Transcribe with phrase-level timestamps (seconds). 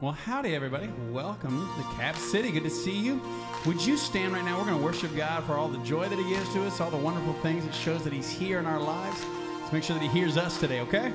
[0.00, 0.88] Well, howdy, everybody.
[1.10, 2.52] Welcome to Cap City.
[2.52, 3.20] Good to see you.
[3.66, 4.56] Would you stand right now?
[4.56, 6.88] We're going to worship God for all the joy that He gives to us, all
[6.88, 9.26] the wonderful things it shows that He's here in our lives.
[9.60, 11.12] Let's make sure that He hears us today, okay?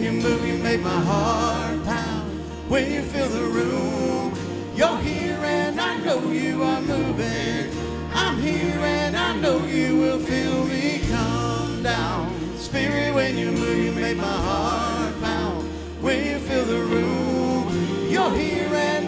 [0.00, 2.30] When you move, you make my heart pound.
[2.70, 4.34] When you fill the room,
[4.74, 7.70] you're here and I know you are moving.
[8.10, 12.34] I'm here and I know you will feel me come down.
[12.56, 15.68] Spirit, when you move, you make my heart pound.
[16.00, 18.99] When you fill the room, you're here and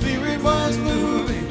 [0.00, 1.49] spirit was moving.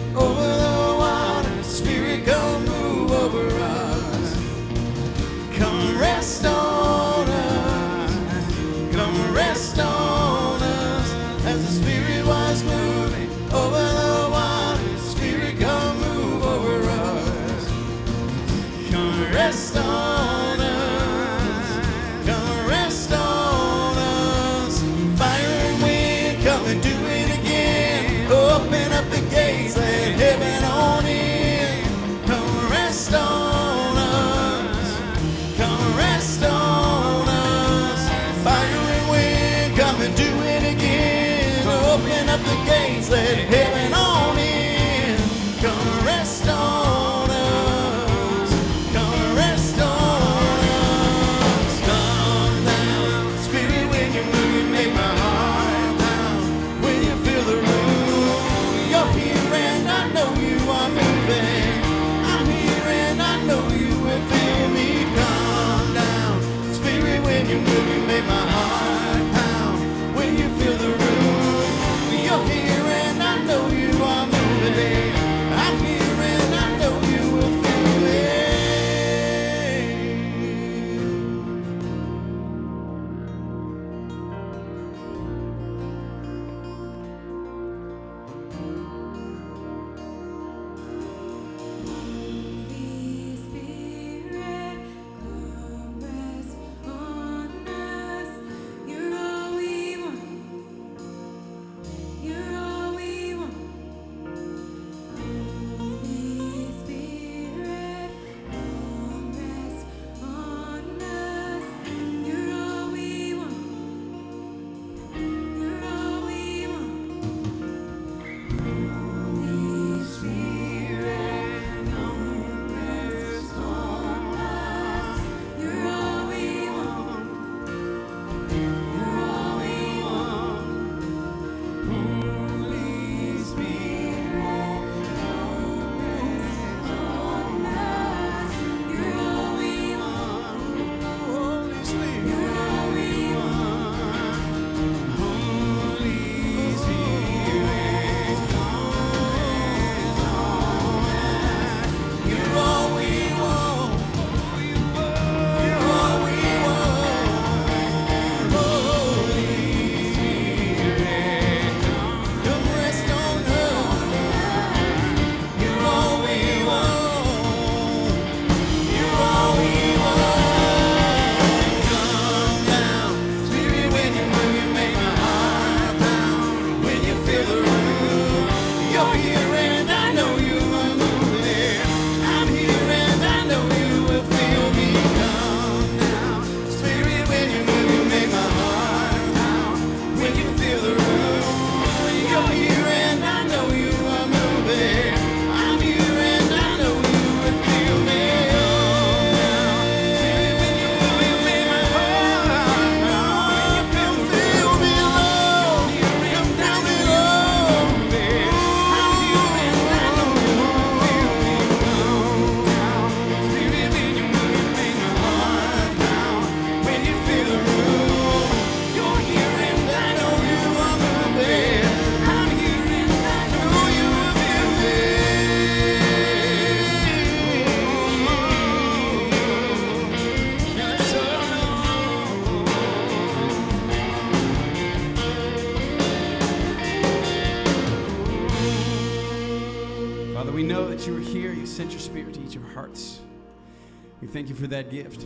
[244.31, 245.25] Thank you for that gift,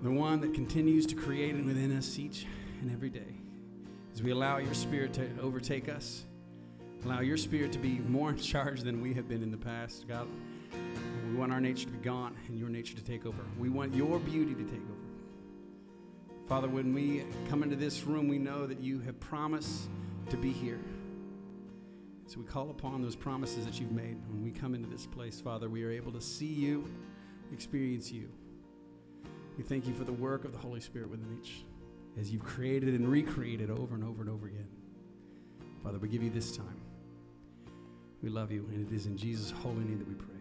[0.00, 2.46] the one that continues to create within us each
[2.80, 3.40] and every day.
[4.14, 6.24] As we allow your spirit to overtake us,
[7.04, 10.06] allow your spirit to be more in charge than we have been in the past,
[10.06, 10.28] God.
[11.28, 13.42] We want our nature to be gone and your nature to take over.
[13.58, 16.36] We want your beauty to take over.
[16.46, 19.88] Father, when we come into this room, we know that you have promised
[20.30, 20.78] to be here.
[22.28, 24.16] So we call upon those promises that you've made.
[24.28, 26.84] When we come into this place, Father, we are able to see you
[27.52, 28.28] experience you.
[29.56, 31.64] We thank you for the work of the Holy Spirit within each,
[32.18, 34.68] as you've created and recreated over and over and over again.
[35.82, 36.80] Father, we give you this time.
[38.22, 40.34] We love you, and it is in Jesus' holy name that we pray.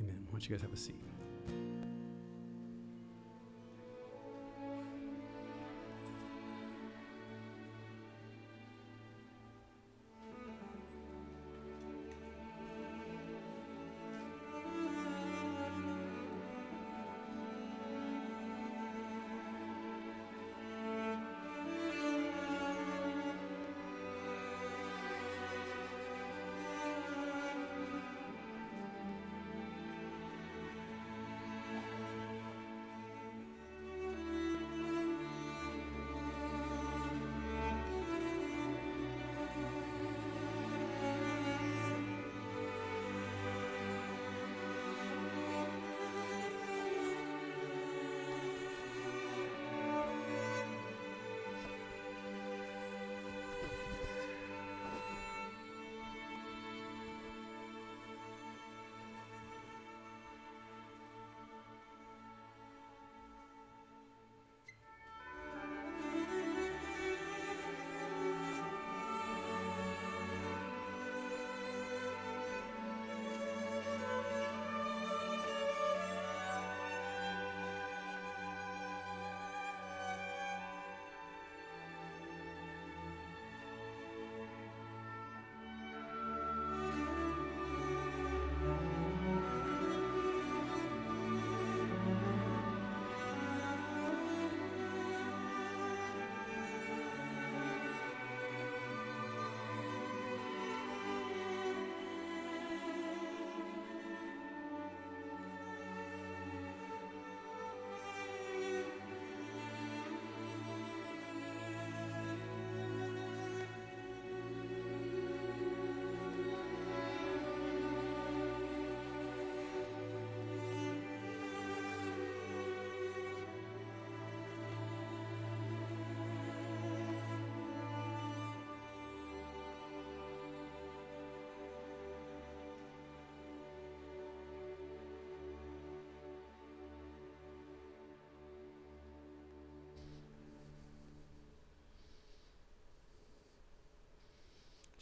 [0.00, 0.26] Amen.
[0.26, 1.00] Why don't you guys have a seat?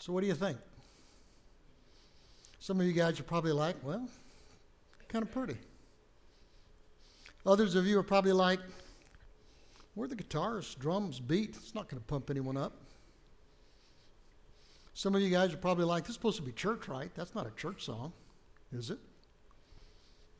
[0.06, 0.56] So, what do you think?
[2.60, 4.08] Some of you guys are probably like, well,
[5.08, 5.56] kind of pretty.
[7.44, 8.60] Others of you are probably like,
[9.96, 11.56] where the guitars, drums, beat?
[11.56, 12.74] It's not going to pump anyone up.
[14.94, 17.10] Some of you guys are probably like, this is supposed to be church, right?
[17.16, 18.12] That's not a church song,
[18.72, 19.00] is it?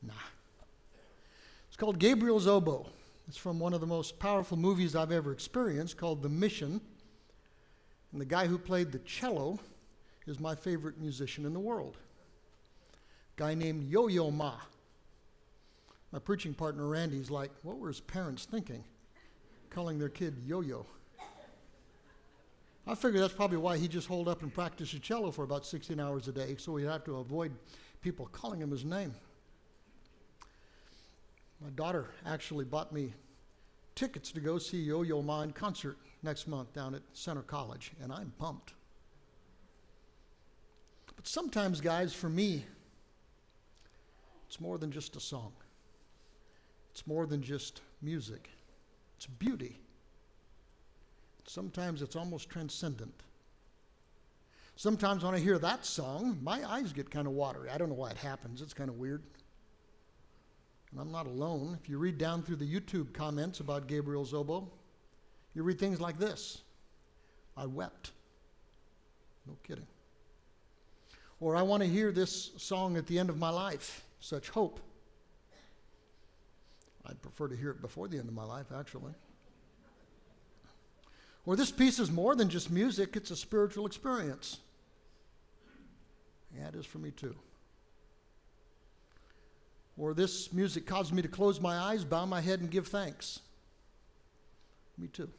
[0.01, 0.13] Nah.
[1.67, 2.87] It's called Gabriel's Oboe.
[3.27, 6.79] It's from one of the most powerful movies I've ever experienced called The Mission.
[8.11, 9.59] And the guy who played the cello
[10.25, 11.97] is my favorite musician in the world.
[13.35, 14.53] guy named Yo Yo Ma.
[16.11, 18.83] My preaching partner Randy's like, what were his parents thinking?
[19.69, 20.85] Calling their kid Yo Yo.
[22.85, 25.65] I figure that's probably why he just holed up and practiced the cello for about
[25.65, 27.51] 16 hours a day, so he'd have to avoid
[28.01, 29.13] people calling him his name.
[31.61, 33.13] My daughter actually bought me
[33.95, 37.91] tickets to go see Yo Yo Ma in concert next month down at Centre College,
[38.01, 38.73] and I'm pumped.
[41.15, 42.65] But sometimes, guys, for me,
[44.47, 45.53] it's more than just a song,
[46.91, 48.49] it's more than just music,
[49.17, 49.79] it's beauty.
[51.49, 53.23] Sometimes it's almost transcendent.
[54.75, 57.69] Sometimes when I hear that song, my eyes get kind of watery.
[57.69, 59.23] I don't know why it happens, it's kind of weird.
[60.91, 61.77] And I'm not alone.
[61.81, 64.69] If you read down through the YouTube comments about Gabriel's oboe,
[65.57, 66.61] you read things like this
[67.57, 68.11] I wept.
[69.47, 69.87] No kidding.
[71.39, 74.79] Or I want to hear this song at the end of my life, such hope.
[77.07, 79.13] I'd prefer to hear it before the end of my life, actually.
[81.47, 84.59] Or this piece is more than just music, it's a spiritual experience.
[86.55, 87.35] Yeah, it is for me too.
[89.97, 93.39] Or this music caused me to close my eyes, bow my head, and give thanks.
[94.99, 95.29] Me too.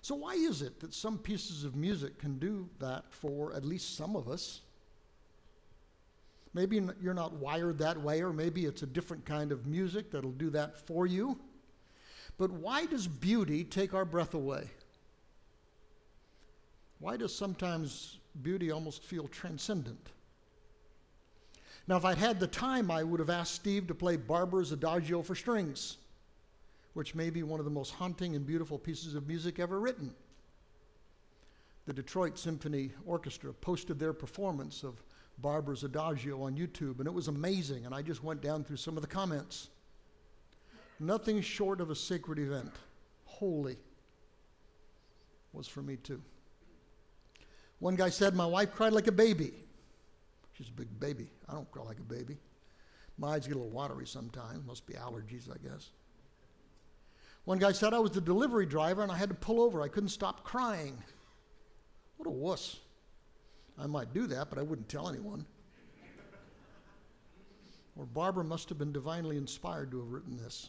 [0.00, 3.96] So, why is it that some pieces of music can do that for at least
[3.96, 4.60] some of us?
[6.54, 10.30] Maybe you're not wired that way, or maybe it's a different kind of music that'll
[10.32, 11.38] do that for you.
[12.38, 14.70] But why does beauty take our breath away?
[17.00, 20.10] Why does sometimes beauty almost feel transcendent?
[21.86, 25.22] Now, if I'd had the time, I would have asked Steve to play Barber's Adagio
[25.22, 25.96] for strings,
[26.98, 30.12] which may be one of the most haunting and beautiful pieces of music ever written.
[31.86, 35.00] The Detroit Symphony Orchestra posted their performance of
[35.40, 37.86] Barber's Adagio on YouTube, and it was amazing.
[37.86, 39.68] And I just went down through some of the comments.
[40.98, 42.72] Nothing short of a sacred event,
[43.26, 43.76] holy,
[45.52, 46.20] was for me too.
[47.78, 49.52] One guy said, My wife cried like a baby.
[50.54, 51.30] She's a big baby.
[51.48, 52.38] I don't cry like a baby.
[53.18, 54.66] My eyes get a little watery sometimes.
[54.66, 55.90] Must be allergies, I guess.
[57.48, 59.80] One guy said, I was the delivery driver and I had to pull over.
[59.80, 61.02] I couldn't stop crying.
[62.18, 62.76] What a wuss.
[63.78, 65.46] I might do that, but I wouldn't tell anyone.
[67.96, 70.68] Or Barber must have been divinely inspired to have written this.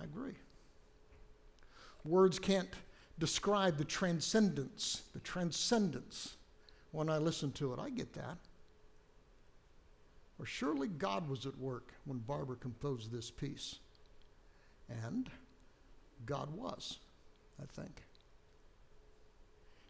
[0.00, 0.34] I agree.
[2.04, 2.70] Words can't
[3.20, 6.34] describe the transcendence, the transcendence
[6.90, 7.78] when I listen to it.
[7.78, 8.38] I get that.
[10.40, 13.78] Or surely God was at work when Barber composed this piece.
[14.88, 15.28] And
[16.26, 16.98] God was,
[17.60, 18.02] I think.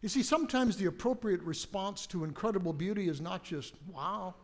[0.01, 4.35] You see, sometimes the appropriate response to incredible beauty is not just, wow.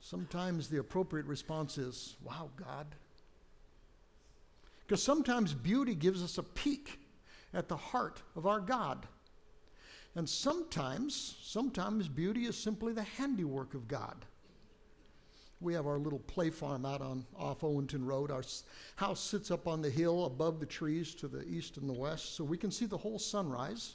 [0.00, 2.86] Sometimes the appropriate response is, wow, God.
[4.86, 7.00] Because sometimes beauty gives us a peek
[7.52, 9.06] at the heart of our God.
[10.14, 14.24] And sometimes, sometimes beauty is simply the handiwork of God.
[15.64, 18.30] We have our little play farm out on off Owenton Road.
[18.30, 18.42] Our
[18.96, 22.36] house sits up on the hill above the trees to the east and the west,
[22.36, 23.94] so we can see the whole sunrise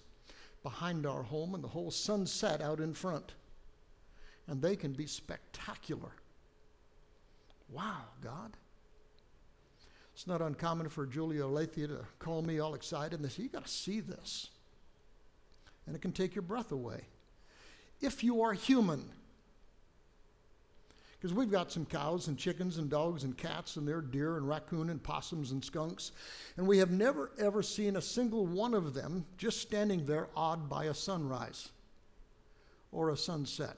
[0.63, 3.33] behind our home and the whole sunset out in front.
[4.47, 6.09] And they can be spectacular.
[7.71, 8.57] Wow, God.
[10.15, 13.65] It's not uncommon for Julia Lathia to call me all excited and say, You got
[13.65, 14.47] to see this.
[15.85, 17.01] And it can take your breath away.
[18.01, 19.11] If you are human,
[21.19, 24.37] because we've got some cows and chickens and dogs and cats and there are deer
[24.37, 26.13] and raccoon and possums and skunks.
[26.55, 30.69] And we have never ever seen a single one of them just standing there awed
[30.69, 31.69] by a sunrise
[32.91, 33.75] or a sunset.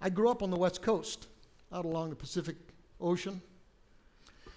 [0.00, 1.26] I grew up on the West Coast,
[1.72, 2.56] out along the Pacific
[3.00, 3.40] Ocean.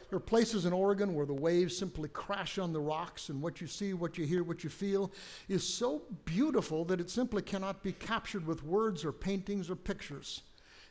[0.09, 3.61] There are places in Oregon where the waves simply crash on the rocks, and what
[3.61, 5.11] you see, what you hear, what you feel
[5.47, 10.41] is so beautiful that it simply cannot be captured with words or paintings or pictures.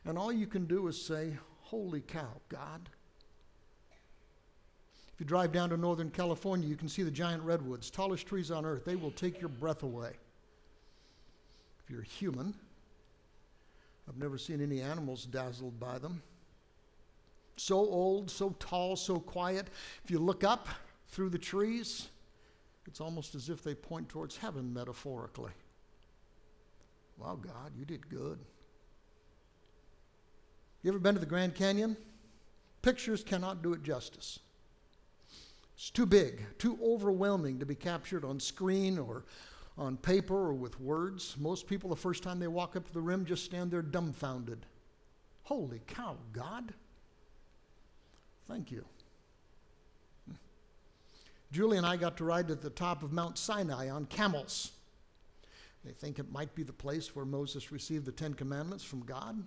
[0.04, 2.88] And all you can do is say, Holy cow, God.
[5.12, 8.52] If you drive down to Northern California, you can see the giant redwoods, tallest trees
[8.52, 8.85] on earth.
[8.85, 10.12] They will take your breath away.
[11.83, 12.54] If you're human,
[14.09, 16.22] I've never seen any animals dazzled by them
[17.59, 19.68] so old, so tall, so quiet.
[20.05, 20.68] If you look up
[21.09, 22.09] through the trees,
[22.87, 25.53] it's almost as if they point towards heaven metaphorically.
[27.18, 28.38] Wow, God, you did good.
[30.83, 31.97] You ever been to the Grand Canyon?
[32.83, 34.38] Pictures cannot do it justice.
[35.75, 39.25] It's too big, too overwhelming to be captured on screen or
[39.77, 41.37] on paper or with words.
[41.38, 44.66] Most people, the first time they walk up to the rim, just stand there dumbfounded.
[45.42, 46.75] Holy cow, God.
[48.48, 48.84] Thank you.
[51.52, 54.72] Julie and I got to ride to the top of Mount Sinai on camels.
[55.84, 59.42] They think it might be the place where Moses received the Ten Commandments from God.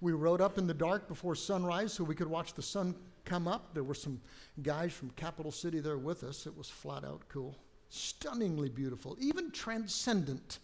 [0.00, 3.46] We rode up in the dark before sunrise so we could watch the sun come
[3.46, 3.74] up.
[3.74, 4.20] There were some
[4.62, 6.46] guys from Capital City there with us.
[6.46, 7.56] It was flat out cool.
[7.90, 10.58] Stunningly beautiful, even transcendent.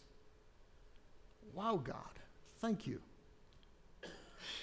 [1.52, 2.20] Wow, God.
[2.60, 3.00] Thank you.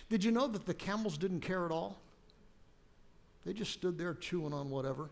[0.10, 2.00] Did you know that the camels didn't care at all?
[3.46, 5.10] They just stood there chewing on whatever.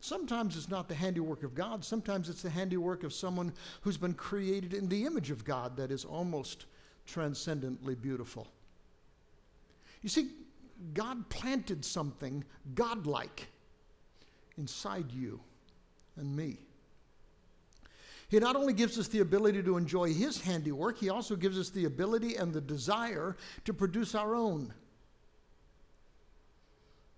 [0.00, 4.12] Sometimes it's not the handiwork of God, sometimes it's the handiwork of someone who's been
[4.12, 6.66] created in the image of God that is almost
[7.06, 8.46] transcendently beautiful.
[10.02, 10.28] You see,
[10.92, 13.48] God planted something godlike
[14.58, 15.40] inside you
[16.16, 16.58] and me.
[18.28, 21.70] He not only gives us the ability to enjoy His handiwork, He also gives us
[21.70, 24.72] the ability and the desire to produce our own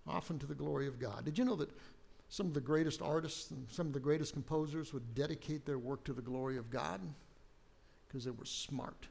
[0.08, 1.24] often to the glory of God.
[1.24, 1.70] Did you know that
[2.28, 6.04] some of the greatest artists and some of the greatest composers would dedicate their work
[6.04, 7.00] to the glory of God?
[8.06, 9.08] Because they were smart.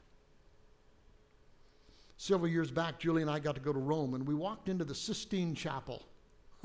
[2.16, 4.84] Several years back, Julie and I got to go to Rome, and we walked into
[4.84, 6.02] the Sistine Chapel.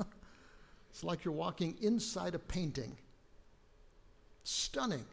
[0.90, 2.96] it's like you're walking inside a painting.
[4.44, 5.04] Stunning.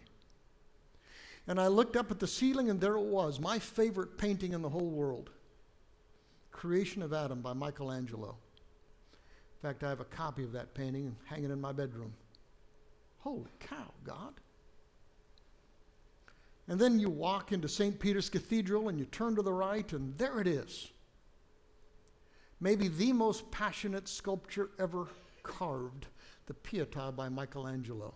[1.48, 4.62] And I looked up at the ceiling, and there it was, my favorite painting in
[4.62, 5.32] the whole world
[6.52, 8.36] Creation of Adam by Michelangelo.
[9.62, 12.14] In fact, I have a copy of that painting hanging in my bedroom.
[13.20, 14.34] Holy cow, God.
[16.70, 18.00] And then you walk into St.
[18.00, 20.92] Peter's Cathedral and you turn to the right, and there it is.
[22.62, 25.08] Maybe the most passionate sculpture ever
[25.44, 26.08] carved,
[26.46, 28.14] the Pietà by Michelangelo.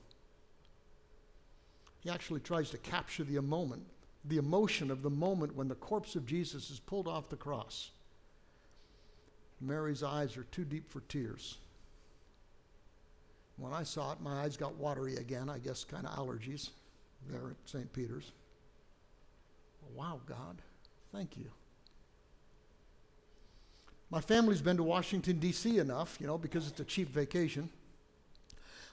[2.02, 3.84] He actually tries to capture the moment,
[4.24, 7.92] the emotion of the moment when the corpse of Jesus is pulled off the cross.
[9.64, 11.58] Mary's eyes are too deep for tears.
[13.58, 16.70] When I saw it, my eyes got watery again, I guess kind of allergies
[17.30, 17.92] there at St.
[17.94, 18.32] Peter's.
[19.96, 20.62] Wow, God,
[21.12, 21.50] thank you.
[24.10, 25.80] My family's been to Washington, D.C.
[25.80, 27.70] enough, you know, because it's a cheap vacation.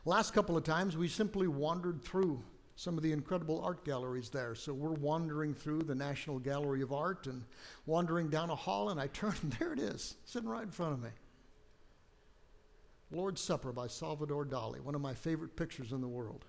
[0.04, 2.42] Last couple of times, we simply wandered through
[2.80, 4.54] some of the incredible art galleries there.
[4.54, 7.44] So we're wandering through the National Gallery of Art and
[7.84, 10.94] wandering down a hall, and I turn, and there it is, sitting right in front
[10.94, 11.10] of me.
[13.10, 16.46] Lord's Supper by Salvador Dali, one of my favorite pictures in the world.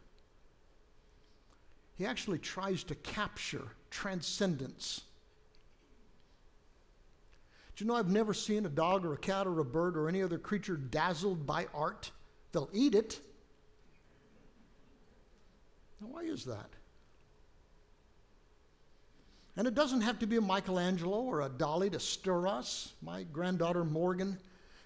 [1.97, 5.01] He actually tries to capture transcendence.
[7.75, 10.07] Do you know I've never seen a dog or a cat or a bird or
[10.07, 12.09] any other creature dazzled by art?
[12.53, 13.19] They'll eat it.
[16.01, 16.69] Now, why is that?
[19.55, 22.93] And it doesn't have to be a Michelangelo or a Dali to stir us.
[23.01, 24.37] My granddaughter Morgan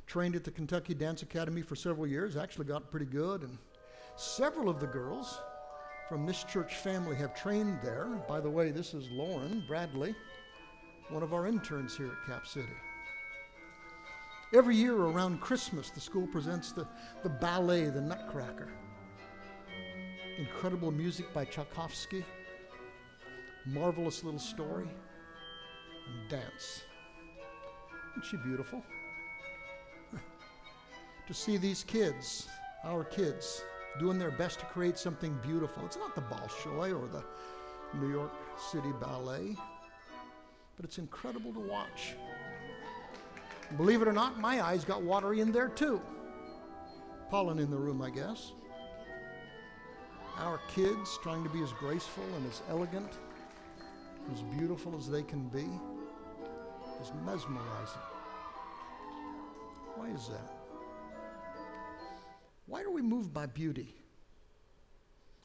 [0.07, 3.57] trained at the Kentucky Dance Academy for several years, actually got pretty good, and
[4.17, 5.39] several of the girls
[6.09, 8.05] from this church family have trained there.
[8.27, 10.15] By the way, this is Lauren Bradley,
[11.09, 12.67] one of our interns here at Cap City.
[14.53, 16.87] Every year around Christmas, the school presents the,
[17.23, 18.69] the ballet, The Nutcracker.
[20.37, 22.25] Incredible music by Tchaikovsky,
[23.65, 26.83] marvelous little story, and dance.
[28.11, 28.83] Isn't she beautiful?
[31.27, 32.49] to see these kids,
[32.83, 33.63] our kids,
[33.97, 35.85] doing their best to create something beautiful.
[35.85, 37.23] It's not the Bolshoi or the
[37.97, 39.55] New York City Ballet,
[40.75, 42.15] but it's incredible to watch.
[43.77, 46.01] Believe it or not, my eyes got watery in there too.
[47.29, 48.51] Pollen in the room, I guess.
[50.39, 53.11] Our kids trying to be as graceful and as elegant,
[54.33, 55.65] as beautiful as they can be,
[57.01, 58.01] is mesmerizing.
[59.95, 60.51] Why is that?
[62.67, 63.95] Why are we moved by beauty?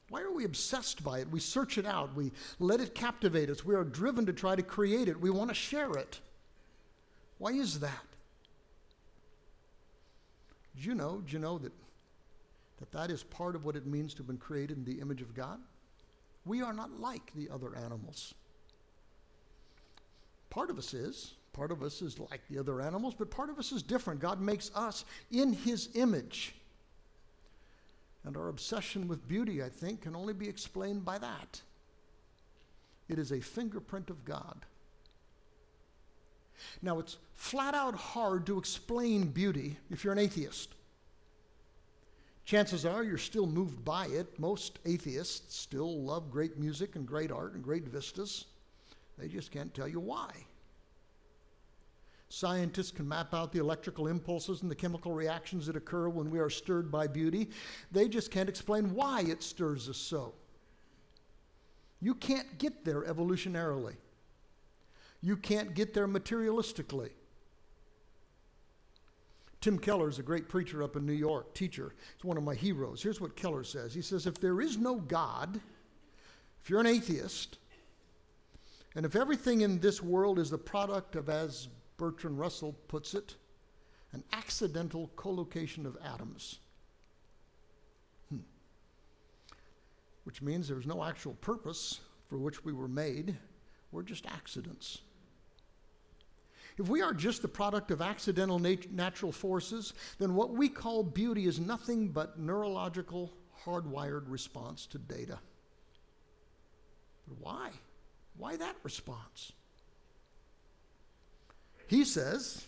[0.09, 1.31] Why are we obsessed by it?
[1.31, 2.13] We search it out.
[2.15, 3.63] We let it captivate us.
[3.63, 5.21] We are driven to try to create it.
[5.21, 6.19] We want to share it.
[7.37, 8.05] Why is that?
[10.75, 11.71] Do you know, do you know that,
[12.81, 15.21] that that is part of what it means to have been created in the image
[15.21, 15.59] of God?
[16.45, 18.33] We are not like the other animals.
[20.49, 21.35] Part of us is.
[21.53, 24.19] Part of us is like the other animals, but part of us is different.
[24.19, 26.55] God makes us in His image.
[28.23, 31.61] And our obsession with beauty, I think, can only be explained by that.
[33.09, 34.65] It is a fingerprint of God.
[36.81, 40.73] Now, it's flat out hard to explain beauty if you're an atheist.
[42.45, 44.39] Chances are you're still moved by it.
[44.39, 48.45] Most atheists still love great music and great art and great vistas.
[49.17, 50.31] They just can't tell you why.
[52.29, 56.39] Scientists can map out the electrical impulses and the chemical reactions that occur when we
[56.39, 57.49] are stirred by beauty.
[57.91, 60.33] They just can't explain why it stirs us so.
[61.99, 63.95] You can't get there evolutionarily.
[65.21, 67.11] You can't get there materialistically.
[69.61, 71.93] Tim Keller is a great preacher up in New York, teacher.
[72.15, 73.03] He's one of my heroes.
[73.03, 75.61] Here's what Keller says He says, If there is no God,
[76.61, 77.59] if you're an atheist,
[78.95, 83.35] and if everything in this world is the product of, as Bertrand Russell puts it,
[84.11, 86.59] an accidental collocation of atoms.
[88.29, 88.39] Hmm.
[90.25, 93.37] Which means there's no actual purpose for which we were made,
[93.91, 95.01] we're just accidents.
[96.77, 101.03] If we are just the product of accidental nat- natural forces, then what we call
[101.03, 103.33] beauty is nothing but neurological,
[103.65, 105.39] hardwired response to data.
[107.27, 107.69] But why?
[108.37, 109.51] Why that response?
[111.87, 112.65] He says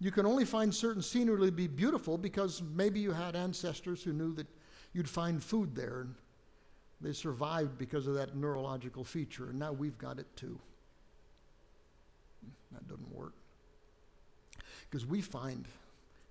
[0.00, 4.12] you can only find certain scenery to be beautiful because maybe you had ancestors who
[4.12, 4.48] knew that
[4.92, 6.14] you'd find food there and
[7.00, 10.58] they survived because of that neurological feature, and now we've got it too.
[12.42, 13.34] Hmm, that doesn't work.
[14.94, 15.64] Because we find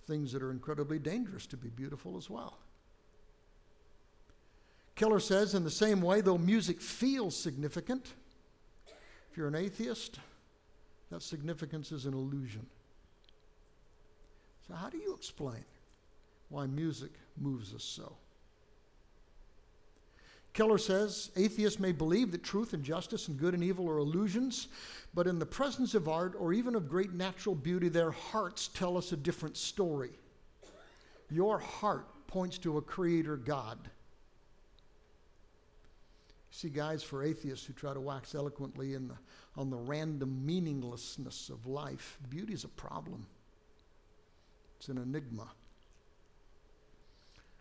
[0.08, 2.60] things that are incredibly dangerous to be beautiful as well.
[4.96, 8.14] Keller says, in the same way, though music feels significant,
[9.30, 10.18] if you're an atheist,
[11.12, 12.66] that significance is an illusion.
[14.66, 15.66] So, how do you explain
[16.48, 18.16] why music moves us so?
[20.54, 24.68] Keller says atheists may believe that truth and justice and good and evil are illusions,
[25.14, 28.96] but in the presence of art or even of great natural beauty, their hearts tell
[28.96, 30.12] us a different story.
[31.32, 33.80] Your heart points to a creator God.
[36.52, 39.16] See, guys, for atheists who try to wax eloquently the,
[39.58, 43.26] on the random meaninglessness of life, beauty is a problem.
[44.78, 45.48] It's an enigma.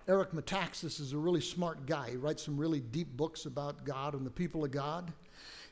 [0.08, 2.10] Eric Metaxas is a really smart guy.
[2.10, 5.12] He writes some really deep books about God and the people of God.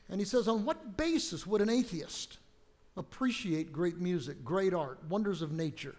[0.09, 2.37] And he says, On what basis would an atheist
[2.95, 5.95] appreciate great music, great art, wonders of nature?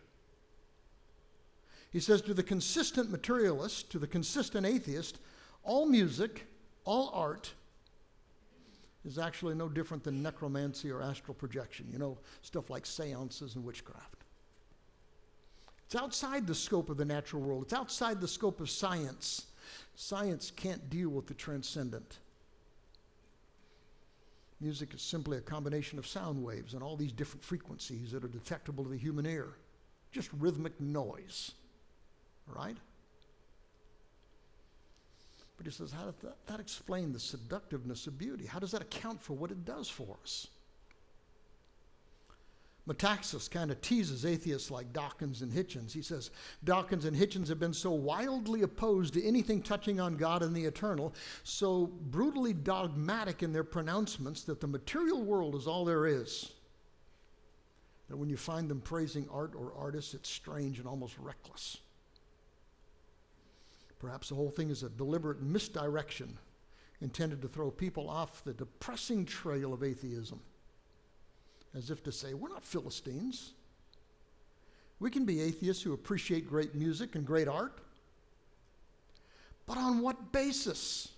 [1.91, 5.19] He says, To the consistent materialist, to the consistent atheist,
[5.63, 6.47] all music,
[6.85, 7.53] all art
[9.05, 11.87] is actually no different than necromancy or astral projection.
[11.93, 14.22] You know, stuff like seances and witchcraft.
[15.93, 19.45] It's outside the scope of the natural world, it's outside the scope of science.
[19.95, 22.17] Science can't deal with the transcendent.
[24.59, 28.29] Music is simply a combination of sound waves and all these different frequencies that are
[28.29, 29.49] detectable to the human ear.
[30.13, 31.53] Just rhythmic noise.
[32.47, 32.79] Right?
[35.59, 38.47] But he says, how does that, that explain the seductiveness of beauty?
[38.47, 40.47] How does that account for what it does for us?
[42.89, 45.93] Metaxas kind of teases atheists like Dawkins and Hitchens.
[45.93, 46.31] He says
[46.65, 50.65] Dawkins and Hitchens have been so wildly opposed to anything touching on God and the
[50.65, 51.15] eternal,
[51.45, 56.53] so brutally dogmatic in their pronouncements that the material world is all there is.
[58.09, 61.79] That when you find them praising art or artists, it's strange and almost reckless.
[64.01, 66.37] Perhaps the whole thing is a deliberate misdirection
[67.01, 70.41] intended to throw people off the depressing trail of atheism
[71.77, 73.53] as if to say, we're not Philistines.
[75.01, 77.81] We can be atheists who appreciate great music and great art.
[79.67, 81.09] But on what basis?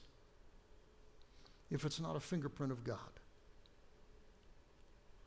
[1.71, 2.99] If it's not a fingerprint of God.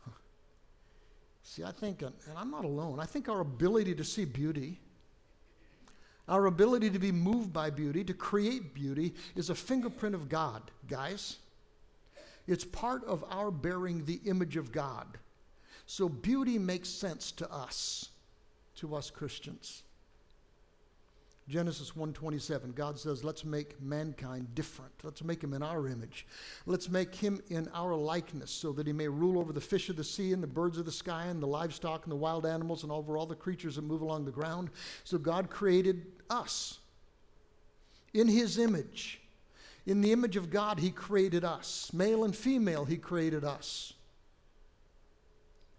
[0.05, 0.11] Huh.
[1.43, 4.79] See, I think, and I'm not alone, I think our ability to see beauty,
[6.27, 10.71] our ability to be moved by beauty, to create beauty, is a fingerprint of God,
[10.87, 11.37] guys.
[12.47, 15.17] It's part of our bearing the image of God.
[15.85, 18.09] So beauty makes sense to us,
[18.75, 19.83] to us Christians.
[21.49, 26.27] Genesis 1:27 God says let's make mankind different let's make him in our image
[26.65, 29.95] let's make him in our likeness so that he may rule over the fish of
[29.95, 32.83] the sea and the birds of the sky and the livestock and the wild animals
[32.83, 34.69] and over all the creatures that move along the ground
[35.05, 36.79] so God created us
[38.13, 39.21] in his image
[39.87, 41.89] in the image of God, He created us.
[41.93, 43.93] Male and female, He created us.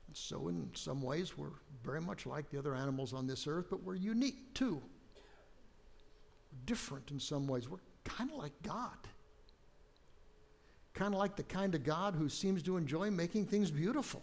[0.07, 1.53] And so, in some ways, we're
[1.85, 4.81] very much like the other animals on this earth, but we're unique too.
[6.51, 7.69] We're different in some ways.
[7.69, 8.97] We're kind of like God.
[10.95, 14.23] Kind of like the kind of God who seems to enjoy making things beautiful.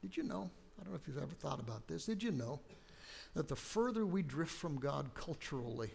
[0.00, 0.50] Did you know?
[0.80, 2.06] I don't know if you've ever thought about this.
[2.06, 2.58] Did you know
[3.34, 5.90] that the further we drift from God culturally,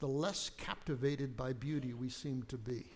[0.00, 2.86] the less captivated by beauty we seem to be.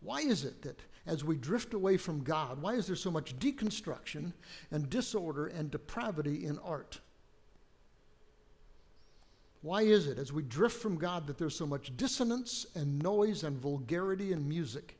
[0.00, 3.38] Why is it that as we drift away from God, why is there so much
[3.38, 4.32] deconstruction
[4.70, 7.00] and disorder and depravity in art?
[9.62, 13.42] Why is it as we drift from God that there's so much dissonance and noise
[13.42, 14.96] and vulgarity in music?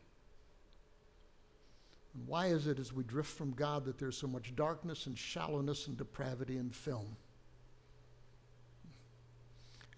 [2.16, 5.16] And why is it as we drift from God that there's so much darkness and
[5.18, 7.16] shallowness and depravity in film?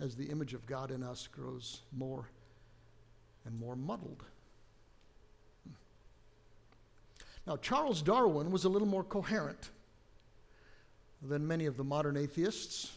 [0.00, 2.28] As the image of God in us grows more
[3.44, 4.24] and more muddled.
[7.46, 9.70] Now, Charles Darwin was a little more coherent
[11.22, 12.92] than many of the modern atheists.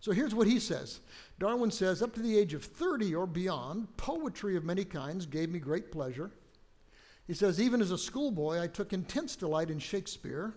[0.00, 1.00] So here's what he says
[1.38, 5.50] Darwin says, up to the age of 30 or beyond, poetry of many kinds gave
[5.50, 6.30] me great pleasure.
[7.26, 10.54] He says, even as a schoolboy, I took intense delight in Shakespeare.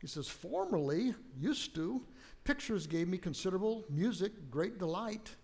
[0.00, 2.02] He says, formerly, used to,
[2.44, 5.36] pictures gave me considerable music, great delight.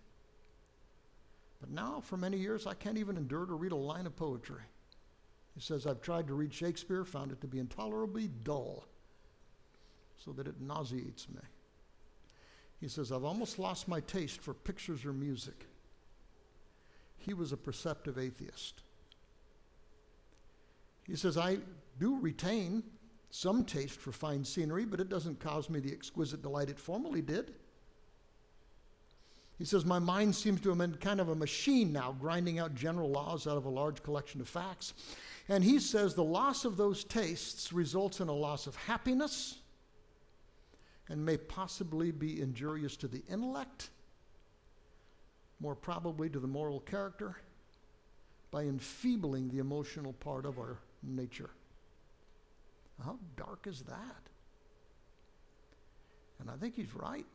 [1.61, 4.63] But now, for many years, I can't even endure to read a line of poetry.
[5.55, 8.85] He says, I've tried to read Shakespeare, found it to be intolerably dull,
[10.23, 11.41] so that it nauseates me.
[12.81, 15.67] He says, I've almost lost my taste for pictures or music.
[17.17, 18.83] He was a perceptive atheist.
[21.07, 21.59] He says, I
[21.99, 22.83] do retain
[23.31, 27.23] some taste for fine scenery, but it doesn't cause me the exquisite delight it formerly
[27.23, 27.55] did.
[29.59, 32.75] He says, My mind seems to have been kind of a machine now, grinding out
[32.75, 34.95] general laws out of a large collection of facts.
[35.49, 39.59] And he says the loss of those tastes results in a loss of happiness
[41.09, 43.91] and may possibly be injurious to the intellect,
[45.61, 47.37] more probably to the moral character,
[48.51, 50.79] by enfeebling the emotional part of our
[51.15, 51.51] nature.
[53.05, 54.29] How dark is that?
[56.41, 57.27] And I think he's right.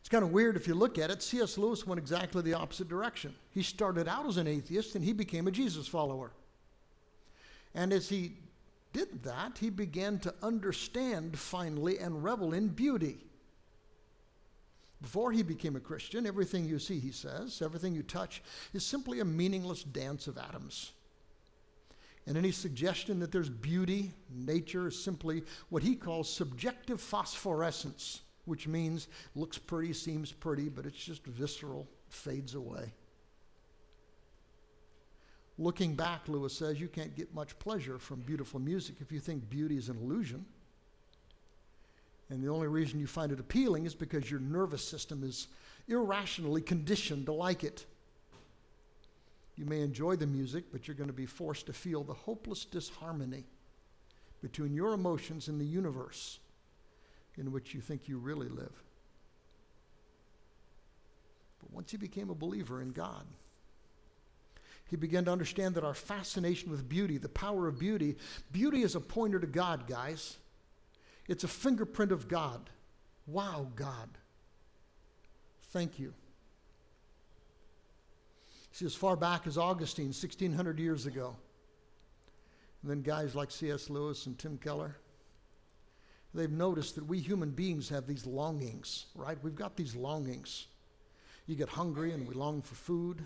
[0.00, 1.22] It's kind of weird if you look at it.
[1.22, 1.58] C.S.
[1.58, 3.34] Lewis went exactly the opposite direction.
[3.50, 6.30] He started out as an atheist and he became a Jesus follower.
[7.74, 8.34] And as he
[8.92, 13.18] did that, he began to understand finally and revel in beauty.
[15.02, 19.20] Before he became a Christian, everything you see, he says, everything you touch, is simply
[19.20, 20.92] a meaningless dance of atoms.
[22.26, 28.66] And any suggestion that there's beauty, nature, is simply what he calls subjective phosphorescence which
[28.66, 32.92] means looks pretty, seems pretty, but it's just visceral, fades away.
[35.58, 39.48] Looking back, Lewis says, you can't get much pleasure from beautiful music if you think
[39.50, 40.44] beauty is an illusion.
[42.28, 45.48] And the only reason you find it appealing is because your nervous system is
[45.88, 47.86] irrationally conditioned to like it.
[49.56, 52.64] You may enjoy the music, but you're going to be forced to feel the hopeless
[52.64, 53.44] disharmony
[54.42, 56.38] between your emotions and the universe
[57.38, 58.82] in which you think you really live.
[61.60, 63.24] But once he became a believer in God,
[64.88, 68.16] he began to understand that our fascination with beauty, the power of beauty,
[68.52, 70.36] beauty is a pointer to God, guys.
[71.28, 72.70] It's a fingerprint of God.
[73.26, 74.10] Wow, God.
[75.70, 76.14] Thank you.
[78.76, 81.34] See, as far back as Augustine, 1600 years ago,
[82.82, 83.88] and then guys like C.S.
[83.88, 84.96] Lewis and Tim Keller,
[86.34, 89.38] they've noticed that we human beings have these longings, right?
[89.42, 90.66] We've got these longings.
[91.46, 93.22] You get hungry and we long for food.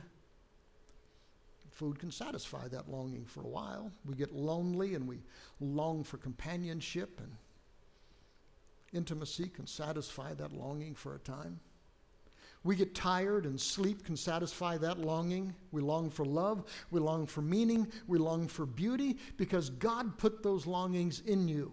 [1.73, 3.91] Food can satisfy that longing for a while.
[4.05, 5.19] We get lonely and we
[5.59, 7.33] long for companionship, and
[8.93, 11.59] intimacy can satisfy that longing for a time.
[12.63, 15.55] We get tired, and sleep can satisfy that longing.
[15.73, 20.43] We long for love, we long for meaning, we long for beauty because God put
[20.43, 21.73] those longings in you.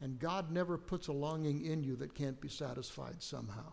[0.00, 3.72] And God never puts a longing in you that can't be satisfied somehow.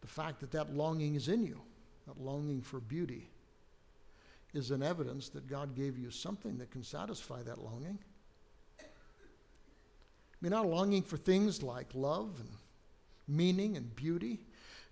[0.00, 1.60] The fact that that longing is in you,
[2.06, 3.28] that longing for beauty,
[4.52, 7.98] is an evidence that God gave you something that can satisfy that longing.
[8.80, 8.84] I
[10.40, 12.48] mean, not longing for things like love and
[13.30, 14.40] meaning and beauty.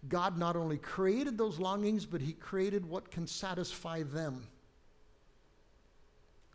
[0.09, 4.47] God not only created those longings, but He created what can satisfy them.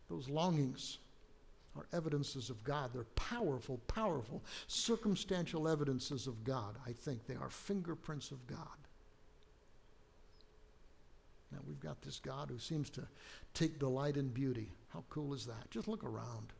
[0.09, 0.99] Those longings
[1.75, 2.91] are evidences of God.
[2.93, 7.25] They're powerful, powerful, circumstantial evidences of God, I think.
[7.25, 8.57] They are fingerprints of God.
[11.51, 13.01] Now, we've got this God who seems to
[13.53, 14.71] take delight in beauty.
[14.89, 15.69] How cool is that?
[15.69, 16.53] Just look around.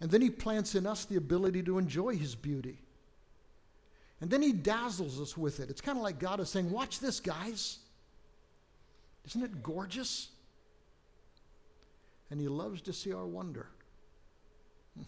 [0.00, 2.78] And then he plants in us the ability to enjoy his beauty.
[4.20, 5.70] And then he dazzles us with it.
[5.70, 7.78] It's kind of like God is saying, Watch this, guys.
[9.26, 10.28] Isn't it gorgeous?
[12.30, 13.68] And he loves to see our wonder.
[14.98, 15.04] I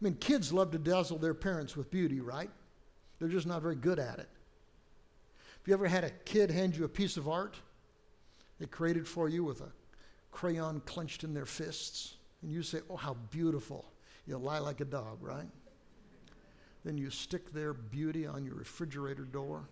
[0.00, 2.50] mean, kids love to dazzle their parents with beauty, right?
[3.18, 4.28] They're just not very good at it.
[4.28, 7.56] Have you ever had a kid hand you a piece of art
[8.58, 9.72] they created for you with a
[10.30, 12.16] crayon clenched in their fists?
[12.42, 13.86] And you say, Oh, how beautiful.
[14.26, 15.48] You lie like a dog, right?
[16.84, 19.68] Then you stick their beauty on your refrigerator door.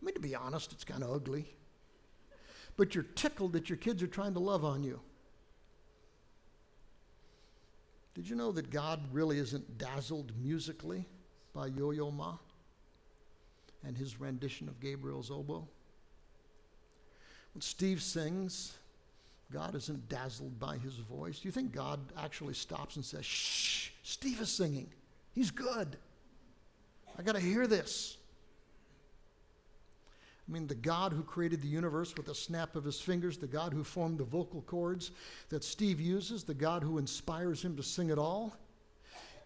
[0.00, 1.46] I mean, to be honest, it's kind of ugly.
[2.76, 5.00] But you're tickled that your kids are trying to love on you.
[8.14, 11.04] Did you know that God really isn't dazzled musically
[11.52, 12.36] by Yo Yo Ma
[13.84, 15.66] and his rendition of Gabriel's oboe?
[17.54, 18.74] When Steve sings,
[19.52, 21.40] God isn't dazzled by his voice.
[21.40, 24.88] Do you think God actually stops and says, Shh, Steve is singing?
[25.34, 25.96] He's good.
[27.18, 28.16] I got to hear this.
[30.48, 33.46] I mean, the God who created the universe with a snap of his fingers, the
[33.46, 35.10] God who formed the vocal cords
[35.48, 38.54] that Steve uses, the God who inspires him to sing it all.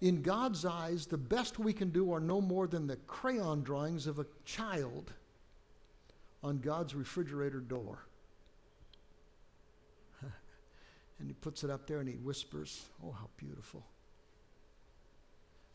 [0.01, 4.07] In God's eyes, the best we can do are no more than the crayon drawings
[4.07, 5.13] of a child
[6.43, 7.99] on God's refrigerator door.
[10.23, 13.85] and he puts it up there and he whispers, Oh, how beautiful.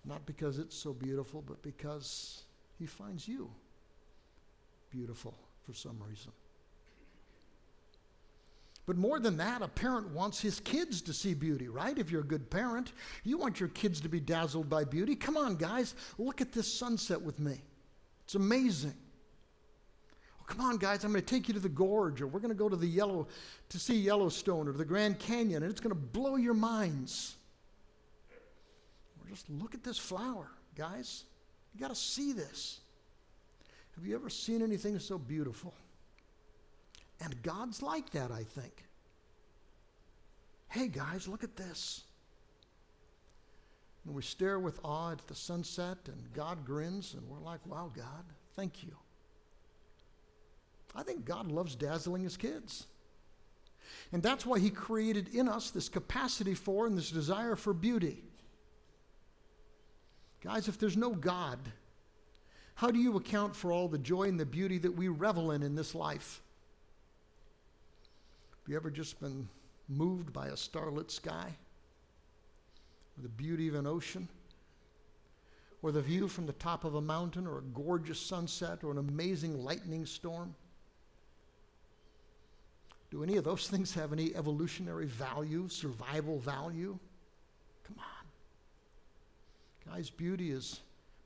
[0.06, 2.44] Not because it's so beautiful, but because
[2.78, 3.50] he finds you
[4.92, 5.36] beautiful
[5.66, 6.32] for some reason.
[8.86, 11.98] But more than that, a parent wants his kids to see beauty, right?
[11.98, 12.92] If you're a good parent,
[13.24, 15.16] you want your kids to be dazzled by beauty.
[15.16, 17.62] Come on, guys, look at this sunset with me.
[18.26, 18.96] It's amazing.
[20.40, 22.50] Oh, come on, guys, I'm going to take you to the gorge, or we're going
[22.50, 23.30] to go to the yellow
[23.70, 27.38] to see Yellowstone or the Grand Canyon, and it's going to blow your minds.
[29.34, 31.24] Just look at this flower, guys.
[31.74, 32.82] You got to see this.
[33.96, 35.74] Have you ever seen anything so beautiful?
[37.20, 38.86] And God's like that, I think.
[40.68, 42.02] Hey, guys, look at this.
[44.06, 47.92] And we stare with awe at the sunset, and God grins, and we're like, wow,
[47.96, 48.26] God,
[48.56, 48.96] thank you.
[50.96, 52.86] I think God loves dazzling his kids.
[54.12, 58.26] And that's why he created in us this capacity for and this desire for beauty.
[60.44, 61.58] Guys, if there's no God,
[62.76, 65.64] how do you account for all the joy and the beauty that we revel in
[65.64, 66.42] in this life?
[68.62, 69.48] Have you ever just been
[69.88, 71.56] moved by a starlit sky?
[73.18, 74.28] Or the beauty of an ocean?
[75.82, 78.98] Or the view from the top of a mountain, or a gorgeous sunset, or an
[78.98, 80.56] amazing lightning storm?
[83.12, 86.98] Do any of those things have any evolutionary value, survival value?
[87.86, 88.23] Come on.
[89.90, 90.80] Guys, beauty is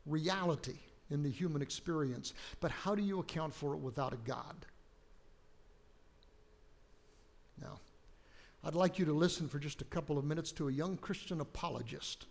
[0.05, 0.77] reality
[1.09, 2.33] in the human experience.
[2.59, 4.65] But how do you account for it without a God?
[7.61, 7.79] Now,
[8.63, 11.41] I'd like you to listen for just a couple of minutes to a young Christian
[11.41, 12.25] apologist.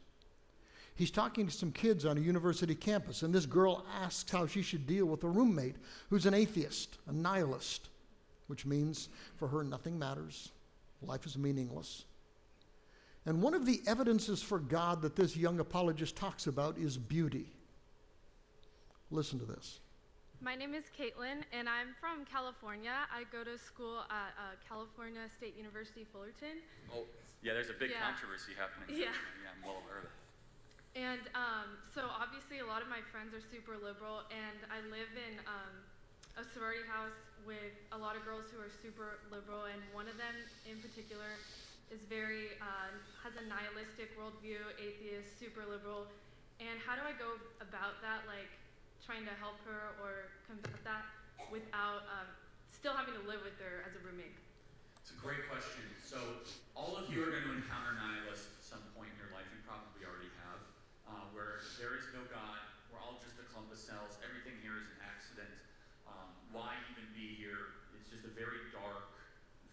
[0.95, 4.63] He's talking to some kids on a university campus, and this girl asks how she
[4.63, 5.77] should deal with a roommate
[6.09, 7.91] who's an atheist, a nihilist,
[8.47, 10.53] which means for her nothing matters,
[11.03, 12.05] life is meaningless.
[13.27, 17.51] And one of the evidences for God that this young apologist talks about is beauty.
[19.11, 19.81] Listen to this.
[20.41, 22.95] My name is Caitlin, and I'm from California.
[23.11, 26.63] I go to school at uh, California State University Fullerton.
[26.95, 27.03] Oh,
[27.43, 28.05] yeah, there's a big Yeah.
[28.07, 28.95] controversy happening.
[28.95, 29.11] Yeah.
[29.43, 30.15] Yeah, I'm well aware of it.
[30.95, 35.11] And um, so, obviously, a lot of my friends are super liberal, and I live
[35.19, 35.73] in um,
[36.39, 40.15] a sorority house with a lot of girls who are super liberal, and one of
[40.15, 40.37] them
[40.69, 41.27] in particular
[41.91, 42.91] is very, uh,
[43.23, 46.11] has a nihilistic worldview, atheist, super liberal.
[46.59, 48.49] And how do I go about that, like
[49.05, 51.05] trying to help her or combat that
[51.53, 52.29] without um,
[52.73, 54.35] still having to live with her as a roommate?
[55.07, 55.87] It's a great question.
[56.03, 56.19] So,
[56.75, 59.47] all of you are going to encounter nihilists at some point in your life.
[59.55, 60.61] You probably already have,
[61.07, 62.59] uh, where there is no God.
[62.91, 64.19] We're all just a clump of cells.
[64.27, 65.55] Everything here is an accident.
[66.11, 67.79] Um, why even be here?
[67.95, 69.15] It's just a very dark,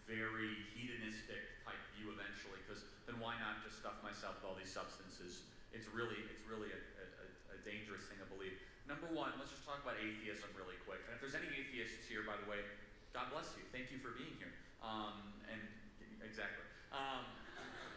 [0.06, 2.62] very hedonistic type view eventually.
[2.62, 3.82] Because then why not just
[4.24, 5.44] stuff with all these substances?
[5.76, 7.04] It's really, it's really a, a,
[7.52, 8.52] a- dangerous thing to believe.
[8.84, 11.00] Number one, let's just talk about atheism really quick.
[11.08, 12.60] And if there's any atheists here, by the way,
[13.16, 13.64] God bless you.
[13.72, 14.52] Thank you for being here.
[14.84, 15.60] Um, and
[16.20, 16.60] exactly.
[16.92, 17.24] Um,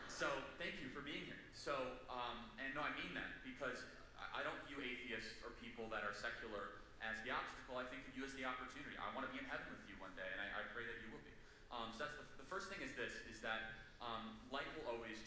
[0.08, 1.40] so thank you for being here.
[1.52, 3.84] So, um, and no, I mean that because
[4.16, 7.76] I, I don't view atheists or people that are secular as the obstacle.
[7.76, 8.96] I think of you as the opportunity.
[8.96, 10.96] I want to be in heaven with you one day, and I, I pray that
[11.04, 11.36] you will be.
[11.76, 15.18] Um, so that's the, the first thing is this: is that um, light will always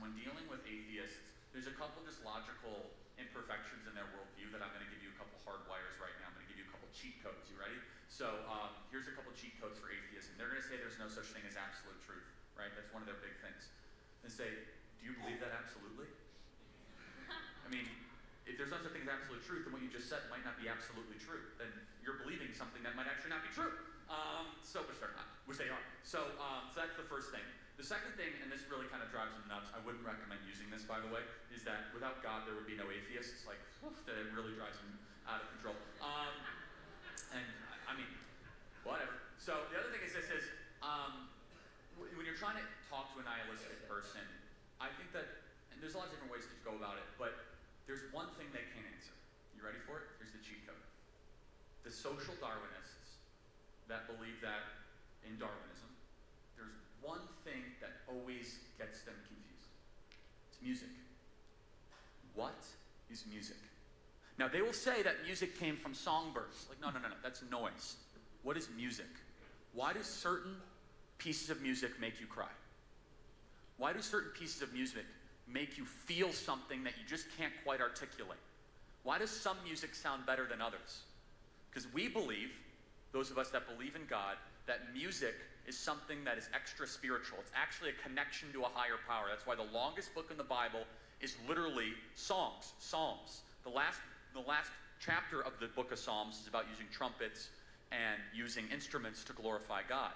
[0.00, 1.20] when dealing with atheists,
[1.52, 2.90] there's a couple just logical
[3.20, 6.14] imperfections in their worldview that I'm going to give you a couple hard wires right
[6.24, 6.32] now.
[6.32, 7.52] I'm going to give you a couple cheat codes.
[7.52, 7.76] You ready?
[8.08, 10.34] So um, here's a couple cheat codes for atheism.
[10.40, 12.26] They're going to say there's no such thing as absolute truth,
[12.56, 12.72] right?
[12.72, 13.68] That's one of their big things.
[14.24, 14.50] They say,
[14.98, 16.08] do you believe that absolutely?
[17.64, 17.86] I mean,
[18.48, 20.58] if there's no such thing as absolute truth, then what you just said might not
[20.58, 21.54] be absolutely true.
[21.60, 21.70] Then
[22.02, 23.70] you're believing something that might actually not be true.
[24.10, 25.84] Um, so, which they're not, which they are.
[26.02, 27.46] So, um, so that's the first thing.
[27.80, 29.72] The second thing, and this really kind of drives them nuts.
[29.72, 32.76] I wouldn't recommend using this, by the way, is that without God there would be
[32.76, 33.48] no atheists.
[33.48, 35.80] Like, whew, that really drives them out of control.
[36.04, 36.28] Um,
[37.32, 37.48] and
[37.88, 38.12] I- mean,
[38.84, 39.16] whatever.
[39.40, 40.44] So the other thing is this is
[40.84, 41.32] um,
[41.96, 44.28] when you're trying to talk to a nihilistic person,
[44.76, 45.40] I think that
[45.72, 47.32] and there's a lot of different ways to go about it, but
[47.88, 49.16] there's one thing they can't answer.
[49.56, 50.06] You ready for it?
[50.20, 50.84] Here's the cheat code.
[51.88, 53.24] The social Darwinists
[53.88, 54.84] that believe that
[55.24, 55.88] in Darwinism,
[56.60, 59.70] there's one thing that always gets them confused.
[60.50, 60.88] It's music.
[62.34, 62.64] What
[63.10, 63.56] is music?
[64.38, 66.66] Now, they will say that music came from songbirds.
[66.68, 67.96] Like, no, no, no, no, that's noise.
[68.42, 69.10] What is music?
[69.74, 70.56] Why do certain
[71.18, 72.50] pieces of music make you cry?
[73.76, 75.04] Why do certain pieces of music
[75.46, 78.38] make you feel something that you just can't quite articulate?
[79.02, 81.02] Why does some music sound better than others?
[81.70, 82.50] Because we believe,
[83.12, 84.36] those of us that believe in God,
[84.66, 85.34] that music
[85.66, 87.38] is something that is extra spiritual.
[87.40, 89.26] It's actually a connection to a higher power.
[89.28, 90.84] That's why the longest book in the Bible
[91.20, 93.42] is literally songs, psalms.
[93.64, 94.00] The last,
[94.32, 97.48] the last chapter of the book of Psalms is about using trumpets
[97.92, 100.12] and using instruments to glorify God.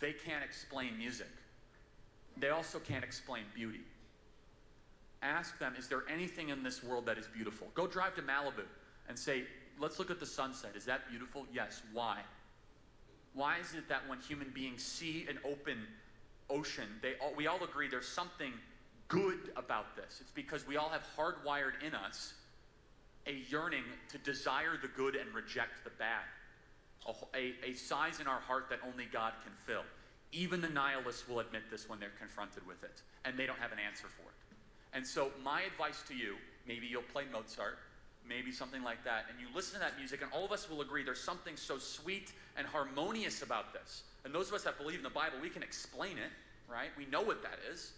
[0.00, 1.26] they can't explain music.
[2.36, 3.80] They also can't explain beauty.
[5.22, 7.66] Ask them, is there anything in this world that is beautiful?
[7.74, 8.62] Go drive to Malibu
[9.08, 9.42] and say,
[9.80, 10.72] let's look at the sunset.
[10.76, 11.46] Is that beautiful?
[11.52, 11.82] Yes.
[11.92, 12.20] Why?
[13.38, 15.78] Why is it that when human beings see an open
[16.50, 18.52] ocean, they all, we all agree there's something
[19.06, 20.18] good about this?
[20.20, 22.34] It's because we all have hardwired in us
[23.28, 26.24] a yearning to desire the good and reject the bad.
[27.06, 29.84] A, a, a size in our heart that only God can fill.
[30.32, 33.70] Even the nihilists will admit this when they're confronted with it, and they don't have
[33.70, 34.56] an answer for it.
[34.94, 36.34] And so, my advice to you
[36.66, 37.78] maybe you'll play Mozart,
[38.28, 40.80] maybe something like that, and you listen to that music, and all of us will
[40.80, 44.02] agree there's something so sweet and harmonious about this.
[44.24, 46.30] And those of us that believe in the Bible, we can explain it,
[46.70, 46.90] right?
[46.96, 47.92] We know what that is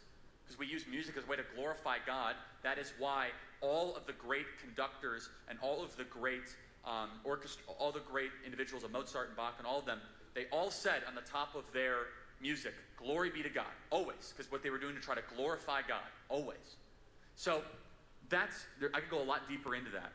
[0.45, 2.35] because we use music as a way to glorify God.
[2.62, 3.28] That is why
[3.61, 6.55] all of the great conductors and all of the great
[6.85, 10.01] um, orchestra, all the great individuals of Mozart and Bach and all of them,
[10.35, 12.07] they all said on the top of their
[12.41, 15.83] music, "Glory be to God," always, because what they were doing to try to glorify
[15.87, 16.76] God, always.
[17.37, 17.62] So
[18.28, 18.64] that's
[18.95, 20.12] I could go a lot deeper into that.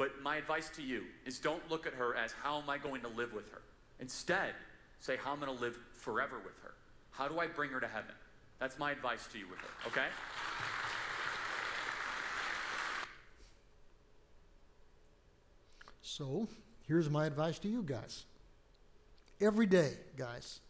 [0.00, 3.02] But my advice to you is don't look at her as how am I going
[3.02, 3.60] to live with her.
[4.00, 4.54] Instead,
[4.98, 6.72] say how I'm going to live forever with her.
[7.10, 8.14] How do I bring her to heaven?
[8.58, 10.06] That's my advice to you with her, okay?
[16.00, 16.48] So,
[16.88, 18.24] here's my advice to you guys.
[19.38, 20.60] Every day, guys,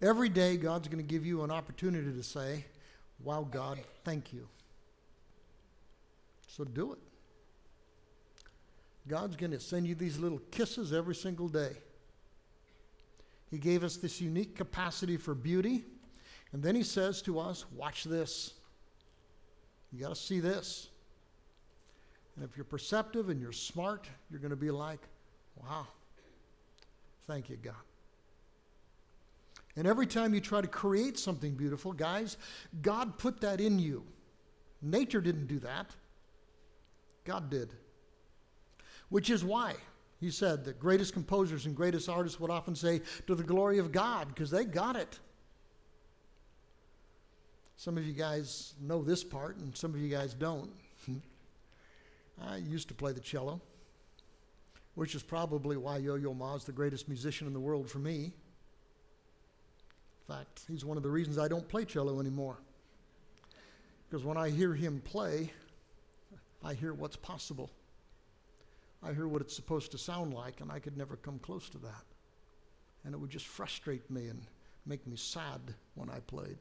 [0.00, 2.66] every day God's going to give you an opportunity to say,
[3.24, 4.46] Wow, God, thank you.
[6.46, 7.09] So do it.
[9.08, 11.72] God's going to send you these little kisses every single day.
[13.50, 15.84] He gave us this unique capacity for beauty.
[16.52, 18.54] And then he says to us, Watch this.
[19.92, 20.88] You got to see this.
[22.36, 25.00] And if you're perceptive and you're smart, you're going to be like,
[25.60, 25.86] Wow,
[27.26, 27.74] thank you, God.
[29.76, 32.36] And every time you try to create something beautiful, guys,
[32.82, 34.04] God put that in you.
[34.82, 35.90] Nature didn't do that,
[37.24, 37.74] God did.
[39.10, 39.74] Which is why
[40.20, 43.92] he said the greatest composers and greatest artists would often say, to the glory of
[43.92, 45.18] God, because they got it.
[47.76, 50.70] Some of you guys know this part, and some of you guys don't.
[52.42, 53.60] I used to play the cello,
[54.94, 57.98] which is probably why Yo Yo Ma is the greatest musician in the world for
[57.98, 58.32] me.
[60.28, 62.58] In fact, he's one of the reasons I don't play cello anymore.
[64.08, 65.50] Because when I hear him play,
[66.62, 67.70] I hear what's possible.
[69.02, 71.78] I hear what it's supposed to sound like, and I could never come close to
[71.78, 72.04] that.
[73.04, 74.42] And it would just frustrate me and
[74.84, 75.60] make me sad
[75.94, 76.58] when I played.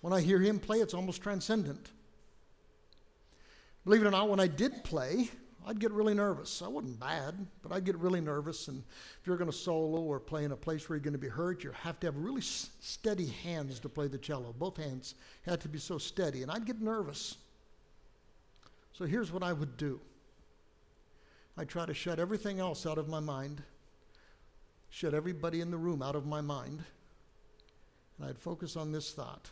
[0.00, 1.90] When I hear him play, it's almost transcendent.
[3.84, 5.28] Believe it or not, when I did play,
[5.66, 6.62] I'd get really nervous.
[6.62, 8.68] I wasn't bad, but I'd get really nervous.
[8.68, 8.82] And
[9.20, 11.28] if you're going to solo or play in a place where you're going to be
[11.28, 14.54] hurt, you have to have really s- steady hands to play the cello.
[14.56, 15.14] Both hands
[15.46, 17.36] had to be so steady, and I'd get nervous.
[18.92, 20.00] So here's what I would do
[21.56, 23.62] I'd try to shut everything else out of my mind,
[24.90, 26.84] shut everybody in the room out of my mind,
[28.18, 29.50] and I'd focus on this thought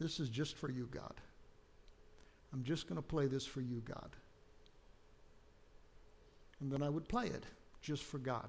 [0.00, 1.20] this is just for you, God.
[2.52, 4.16] I'm just going to play this for you, God.
[6.60, 7.44] And then I would play it
[7.82, 8.48] just for God.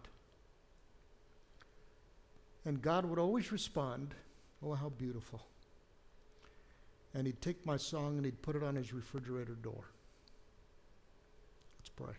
[2.65, 4.15] And God would always respond,
[4.63, 5.41] Oh, how beautiful.
[7.13, 9.83] And he'd take my song and he'd put it on his refrigerator door.
[11.79, 12.13] Let's pray.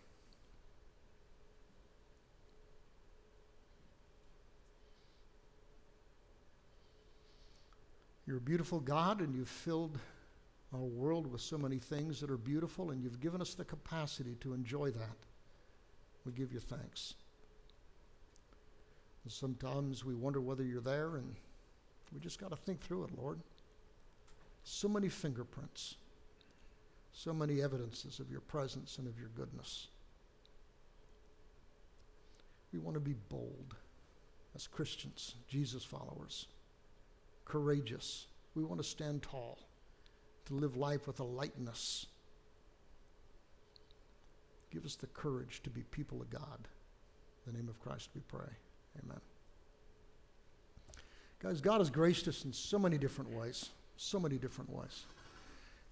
[8.26, 9.98] You're a beautiful God, and you've filled
[10.72, 14.36] our world with so many things that are beautiful, and you've given us the capacity
[14.40, 15.16] to enjoy that.
[16.24, 17.14] We give you thanks.
[19.24, 21.34] And sometimes we wonder whether you're there, and
[22.12, 23.40] we just got to think through it, Lord.
[24.64, 25.96] So many fingerprints,
[27.12, 29.88] so many evidences of your presence and of your goodness.
[32.72, 33.74] We want to be bold
[34.54, 36.46] as Christians, Jesus followers,
[37.52, 38.28] courageous.
[38.54, 39.58] We want to stand tall,
[40.46, 42.06] to live life with a lightness.
[44.70, 46.66] Give us the courage to be people of God.
[47.46, 48.48] In the name of Christ we pray.
[49.04, 49.20] Amen.
[51.40, 53.68] Guys, God has graced us in so many different ways.
[53.98, 55.04] So many different ways.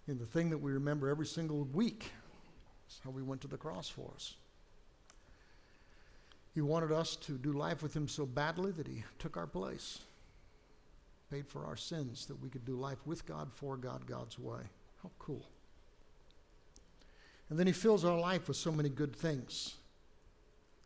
[0.07, 2.11] And the thing that we remember every single week
[2.89, 4.35] is how we went to the cross for us.
[6.55, 10.01] He wanted us to do life with Him so badly that He took our place,
[11.31, 14.62] paid for our sins, that we could do life with God, for God, God's way.
[15.03, 15.47] How cool.
[17.49, 19.76] And then He fills our life with so many good things.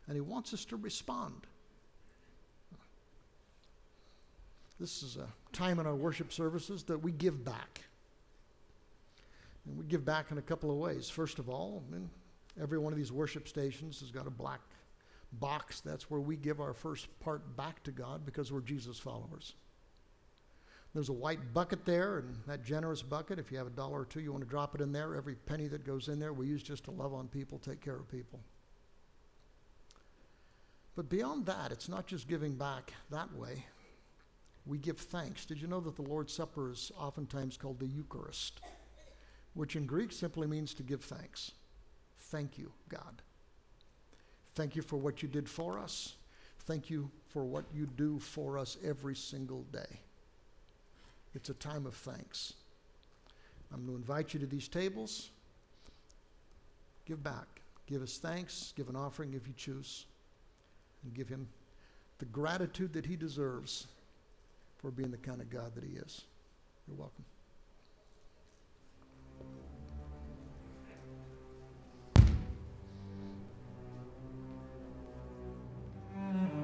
[0.07, 1.47] And He wants us to respond.
[4.79, 7.81] this is a time in our worship services that we give back.
[9.65, 11.09] And we give back in a couple of ways.
[11.09, 12.09] First of all, in
[12.61, 14.59] every one of these worship stations has got a black
[15.33, 15.79] box.
[15.79, 19.53] That's where we give our first part back to God because we're Jesus followers.
[20.95, 24.05] There's a white bucket there, and that generous bucket, if you have a dollar or
[24.05, 25.13] two, you want to drop it in there.
[25.13, 27.97] Every penny that goes in there, we use just to love on people, take care
[27.97, 28.39] of people.
[30.95, 33.65] But beyond that, it's not just giving back that way.
[34.65, 35.45] We give thanks.
[35.45, 38.61] Did you know that the Lord's Supper is oftentimes called the Eucharist,
[39.53, 41.51] which in Greek simply means to give thanks?
[42.17, 43.21] Thank you, God.
[44.53, 46.15] Thank you for what you did for us.
[46.59, 49.99] Thank you for what you do for us every single day.
[51.35, 52.53] It's a time of thanks.
[53.73, 55.29] I'm going to invite you to these tables.
[57.05, 57.61] Give back.
[57.87, 58.73] Give us thanks.
[58.75, 60.05] Give an offering if you choose.
[61.03, 61.47] And give him
[62.19, 63.87] the gratitude that he deserves
[64.77, 66.21] for being the kind of God that he is.
[66.87, 67.25] You're welcome.
[76.17, 76.54] Oh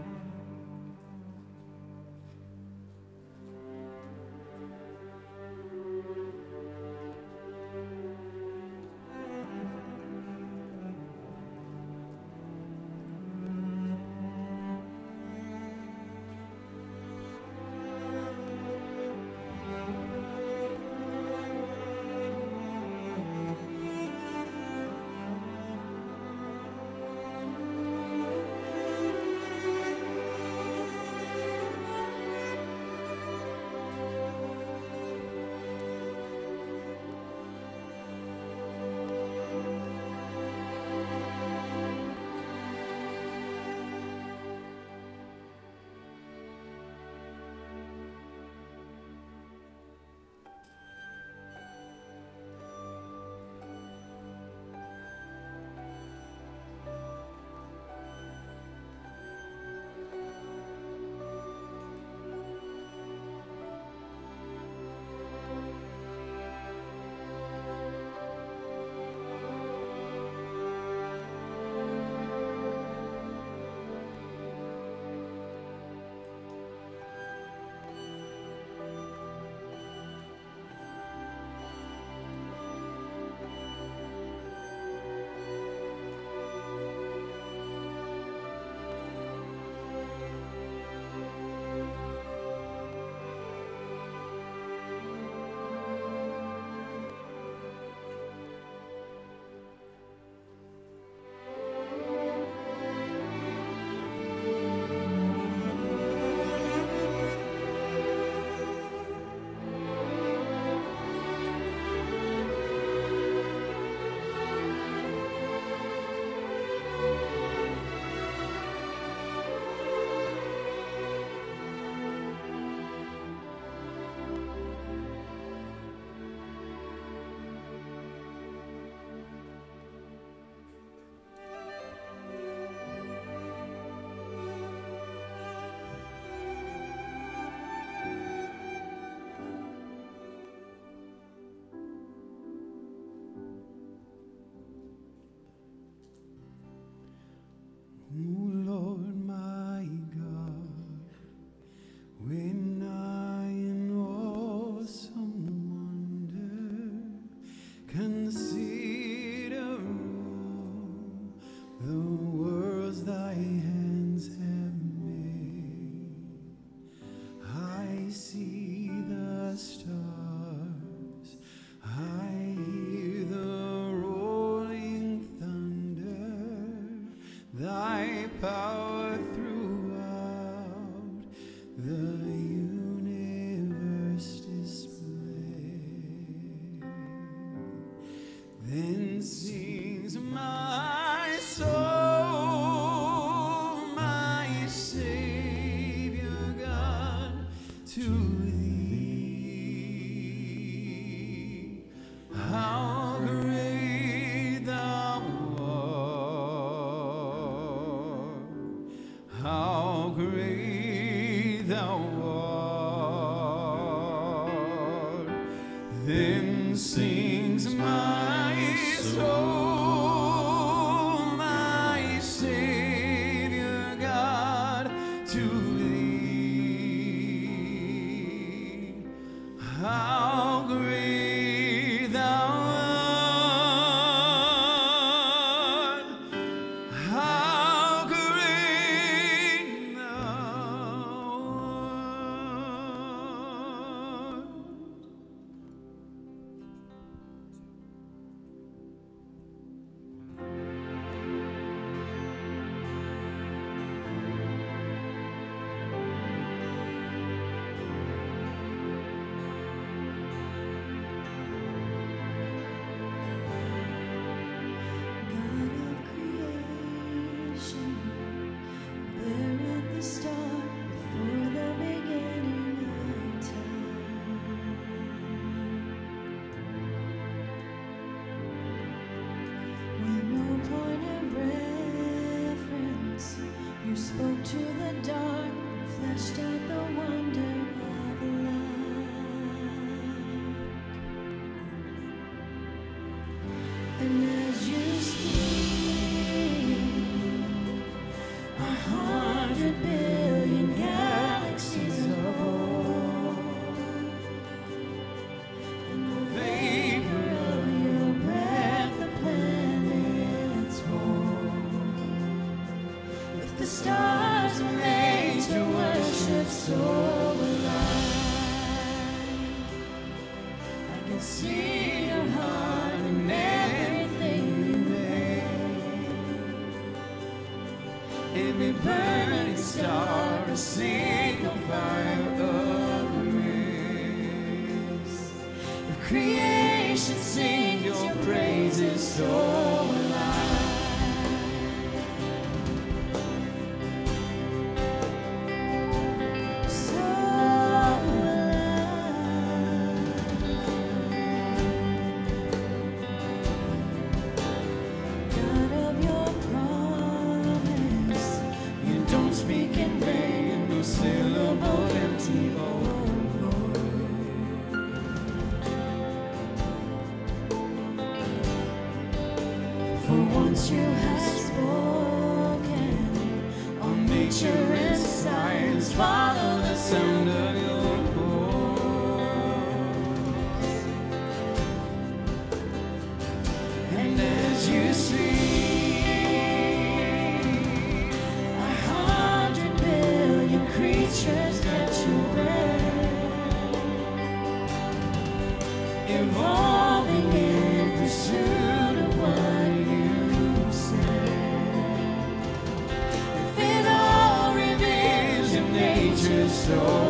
[406.61, 407.00] so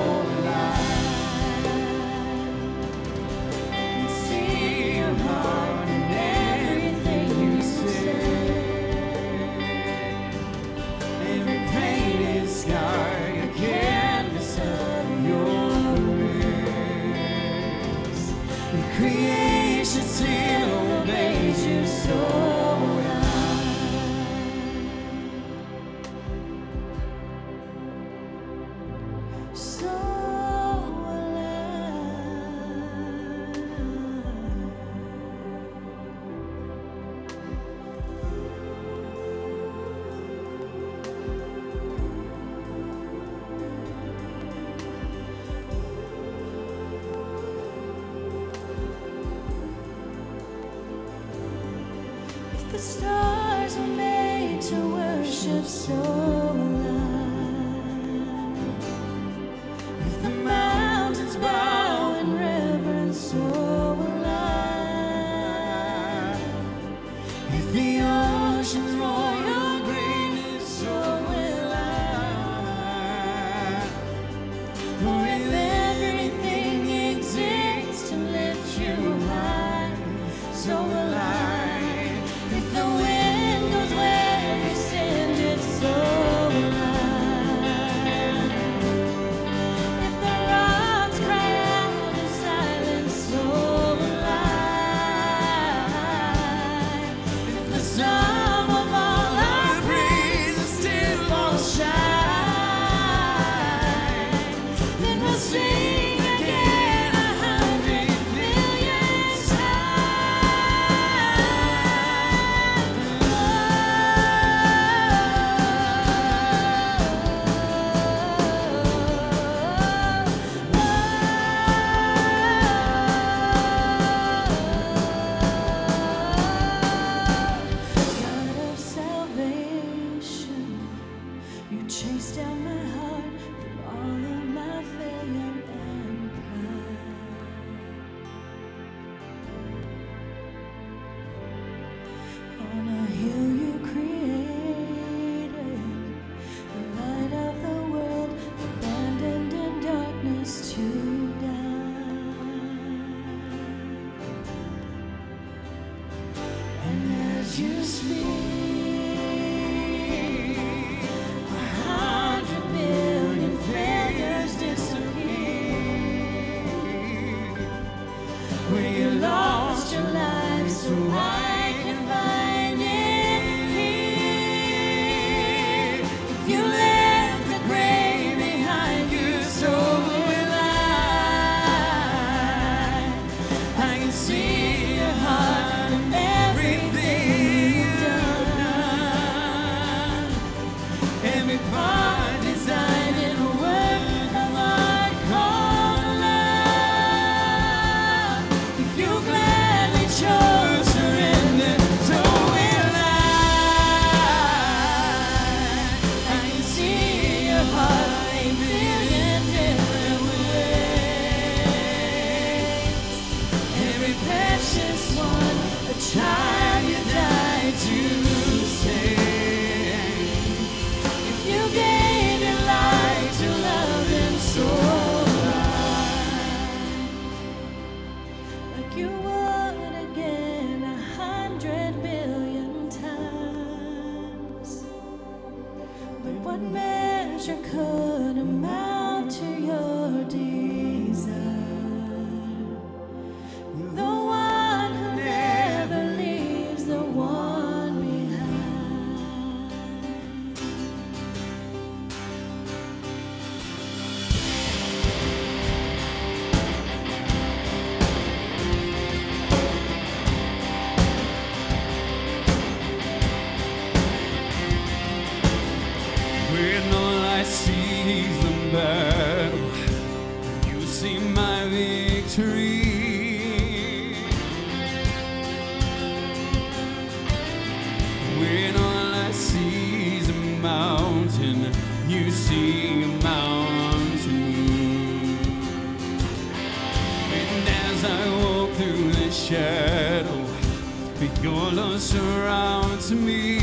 [291.42, 293.60] Your love surrounds me.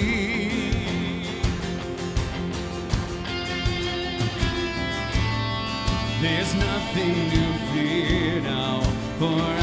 [6.20, 8.80] There's nothing to fear now,
[9.20, 9.57] for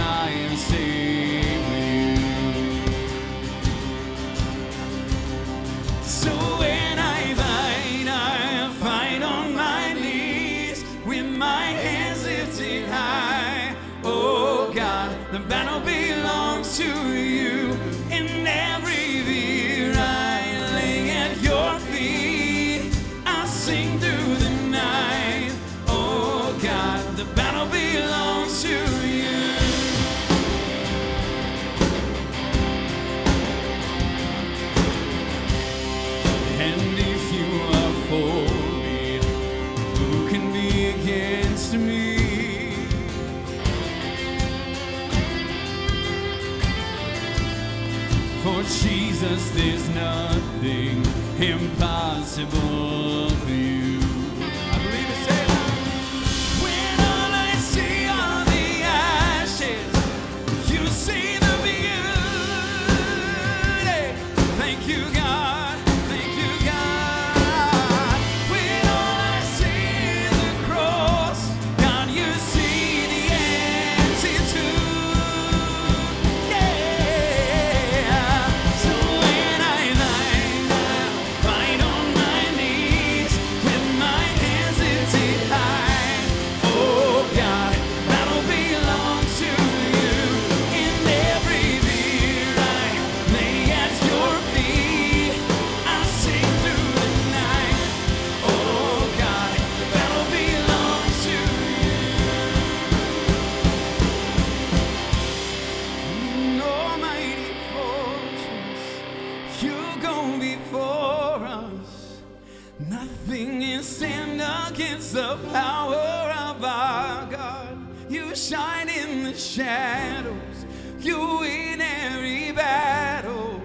[119.45, 120.65] shadows.
[120.99, 123.61] You in every battle.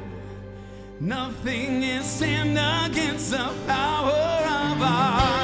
[1.00, 2.58] Nothing is stand
[2.90, 5.39] against the power of our.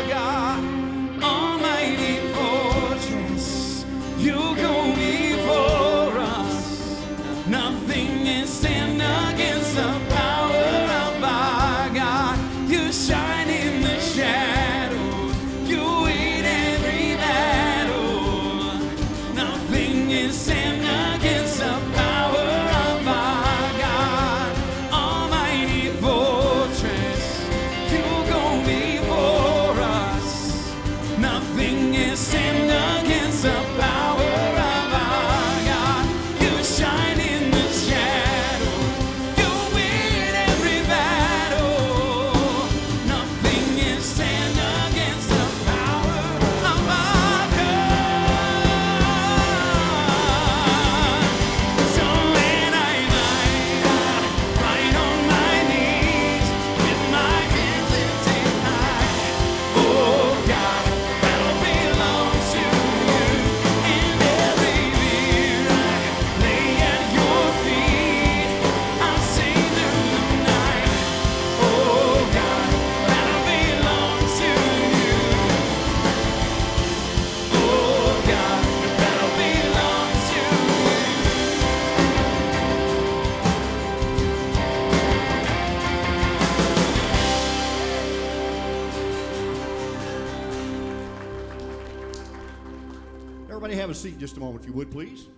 [94.66, 95.28] if you would please.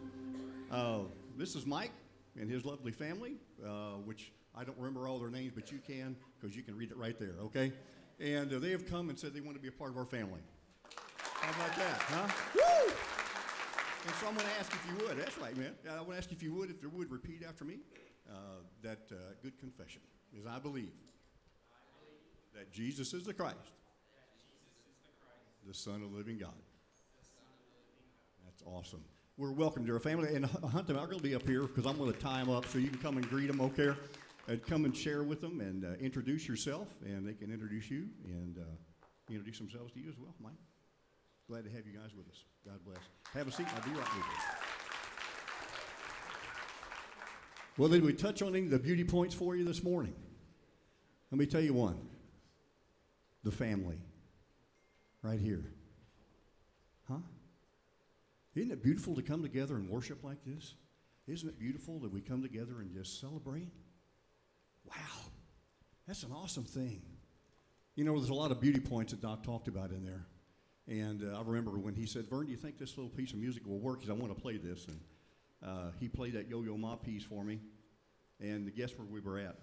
[0.71, 1.01] Uh,
[1.37, 1.93] this is Mike
[2.41, 6.17] and his lovely family, uh, which I don't remember all their names, but you can
[6.41, 7.71] because you can read it right there, okay?
[8.21, 10.07] And uh, they have come and said they want to be a part of our
[10.07, 10.41] family.
[11.19, 12.29] How about that, huh?
[12.55, 12.93] Woo!
[14.07, 15.19] And so I'm going to ask if you would.
[15.19, 15.75] That's right, man.
[15.91, 17.81] I want to ask if you would, if you would, repeat after me
[18.31, 18.33] uh,
[18.83, 20.01] that uh, good confession
[20.33, 20.93] is I believe
[22.55, 23.59] that Jesus is the Christ,
[25.67, 26.55] the Son of the living God.
[28.47, 29.05] That's awesome
[29.39, 30.35] we're welcome to our family.
[30.35, 32.67] And Hunt, I'm going to be up here because I'm going to tie them up
[32.67, 33.93] so you can come and greet them, okay?
[34.49, 38.09] And come and share with them and uh, introduce yourself, and they can introduce you
[38.25, 38.63] and uh,
[39.31, 40.59] introduce themselves to you as well, Mike.
[41.49, 42.45] Glad to have you guys with us.
[42.67, 42.99] God bless.
[43.33, 43.67] Have a seat.
[43.75, 44.23] I'll be right with you.
[47.77, 50.15] Well, did we touch on any of the beauty points for you this morning?
[51.31, 51.97] Let me tell you one
[53.45, 53.99] the family,
[55.23, 55.73] right here.
[57.09, 57.19] Huh?
[58.59, 60.75] Isn't it beautiful to come together and worship like this?
[61.29, 63.69] Isn't it beautiful that we come together and just celebrate?
[64.85, 65.31] Wow,
[66.09, 67.03] that's an awesome thing.
[67.95, 70.27] You know, there's a lot of beauty points that Doc talked about in there.
[70.89, 73.39] And uh, I remember when he said, Vern, do you think this little piece of
[73.39, 74.01] music will work?
[74.01, 74.87] Because I want to play this.
[74.87, 75.01] And
[75.65, 77.61] uh, he played that Yo Yo Ma piece for me.
[78.41, 79.57] And guess where we were at?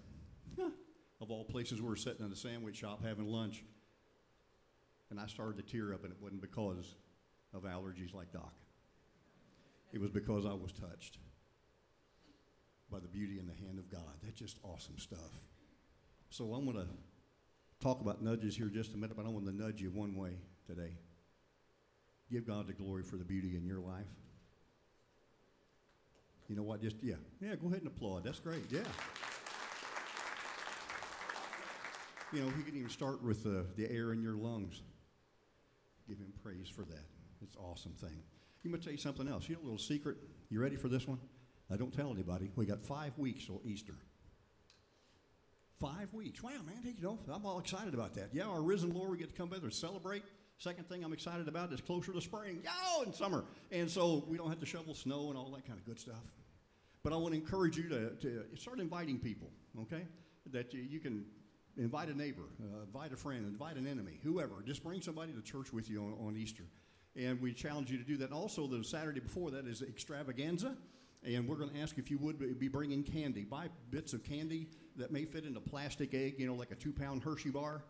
[1.21, 3.63] of all places, we were sitting in a sandwich shop having lunch.
[5.09, 6.95] And I started to tear up, and it wasn't because
[7.53, 8.53] of allergies like Doc.
[9.93, 11.19] It was because I was touched
[12.91, 14.19] by the beauty in the hand of God.
[14.23, 15.41] That's just awesome stuff.
[16.29, 16.87] So I'm going to
[17.79, 20.37] talk about nudges here just a minute, but I want to nudge you one way
[20.67, 20.91] today.
[22.31, 24.07] Give God the glory for the beauty in your life.
[26.47, 26.81] You know what?
[26.81, 27.15] Just, yeah.
[27.41, 28.23] Yeah, go ahead and applaud.
[28.23, 28.65] That's great.
[28.69, 28.81] Yeah.
[32.33, 34.81] You know, he can even start with uh, the air in your lungs.
[36.07, 37.05] Give him praise for that.
[37.41, 38.21] It's an awesome thing.
[38.65, 39.47] I'm going to tell you something else.
[39.47, 40.17] You know a little secret?
[40.49, 41.19] You ready for this one?
[41.71, 42.49] I don't tell anybody.
[42.55, 43.93] We got five weeks till Easter.
[45.79, 46.41] Five weeks.
[46.41, 48.29] Wow, man, you know, I'm all excited about that.
[48.33, 50.23] Yeah, our risen Lord, we get to come together and celebrate.
[50.57, 52.61] Second thing I'm excited about is closer to spring.
[52.63, 53.45] Yo, and summer.
[53.71, 56.23] And so we don't have to shovel snow and all that kind of good stuff.
[57.03, 59.51] But I want to encourage you to, to start inviting people,
[59.81, 60.07] okay?
[60.51, 61.25] That you, you can
[61.77, 64.63] invite a neighbor, uh, invite a friend, invite an enemy, whoever.
[64.65, 66.63] Just bring somebody to church with you on, on Easter.
[67.15, 68.31] And we challenge you to do that.
[68.31, 70.75] Also, the Saturday before that is extravaganza.
[71.25, 73.43] And we're going to ask if you would be bringing candy.
[73.43, 74.67] Buy bits of candy
[74.97, 77.81] that may fit in a plastic egg, you know, like a two pound Hershey bar.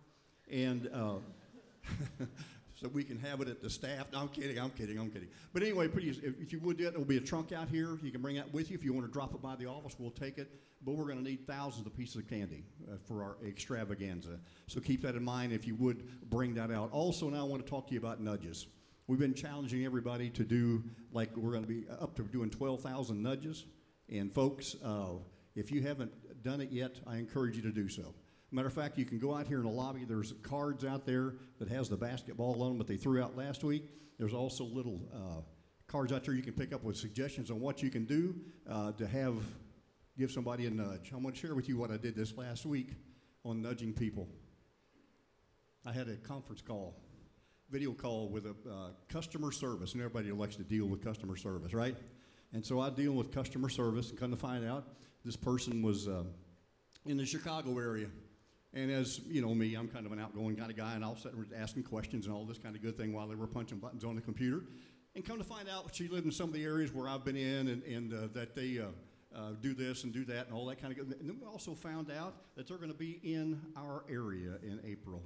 [0.49, 1.15] And uh,
[2.75, 4.07] so we can have it at the staff.
[4.13, 5.27] No, I'm kidding, I'm kidding, I'm kidding.
[5.53, 7.97] But anyway, please, if, if you would do that, there'll be a trunk out here.
[8.01, 8.77] You can bring that with you.
[8.77, 10.51] If you want to drop it by the office, we'll take it.
[10.85, 14.39] But we're going to need thousands of pieces of candy uh, for our extravaganza.
[14.67, 16.91] So keep that in mind if you would bring that out.
[16.91, 18.67] Also, now I want to talk to you about nudges.
[19.07, 23.21] We've been challenging everybody to do, like, we're going to be up to doing 12,000
[23.21, 23.65] nudges.
[24.09, 25.17] And folks, uh,
[25.55, 28.15] if you haven't done it yet, I encourage you to do so.
[28.51, 30.05] Matter of fact, you can go out here in the lobby.
[30.05, 33.63] There's cards out there that has the basketball on them that they threw out last
[33.63, 33.83] week.
[34.17, 35.41] There's also little uh,
[35.87, 38.35] cards out there you can pick up with suggestions on what you can do
[38.69, 39.35] uh, to have
[40.17, 41.11] give somebody a nudge.
[41.13, 42.93] I'm going to share with you what I did this last week
[43.43, 44.29] on nudging people.
[45.85, 46.95] I had a conference call,
[47.75, 51.73] video call with a uh, customer service, and everybody likes to deal with customer service,
[51.73, 51.97] right?
[52.53, 54.87] And so I deal with customer service, and come to find out,
[55.25, 56.23] this person was uh,
[57.05, 58.07] in the Chicago area.
[58.73, 61.17] And as you know me, I'm kind of an outgoing kind of guy, and I'll
[61.17, 64.05] sit asking questions and all this kind of good thing while they were punching buttons
[64.05, 64.61] on the computer.
[65.13, 67.35] And come to find out, she lived in some of the areas where I've been
[67.35, 68.85] in, and, and uh, that they uh,
[69.37, 71.19] uh, do this and do that and all that kind of good.
[71.19, 74.79] And then we also found out that they're going to be in our area in
[74.85, 75.21] April.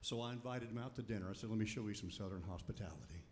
[0.00, 1.26] So I invited them out to dinner.
[1.30, 3.24] I said, "Let me show you some Southern hospitality."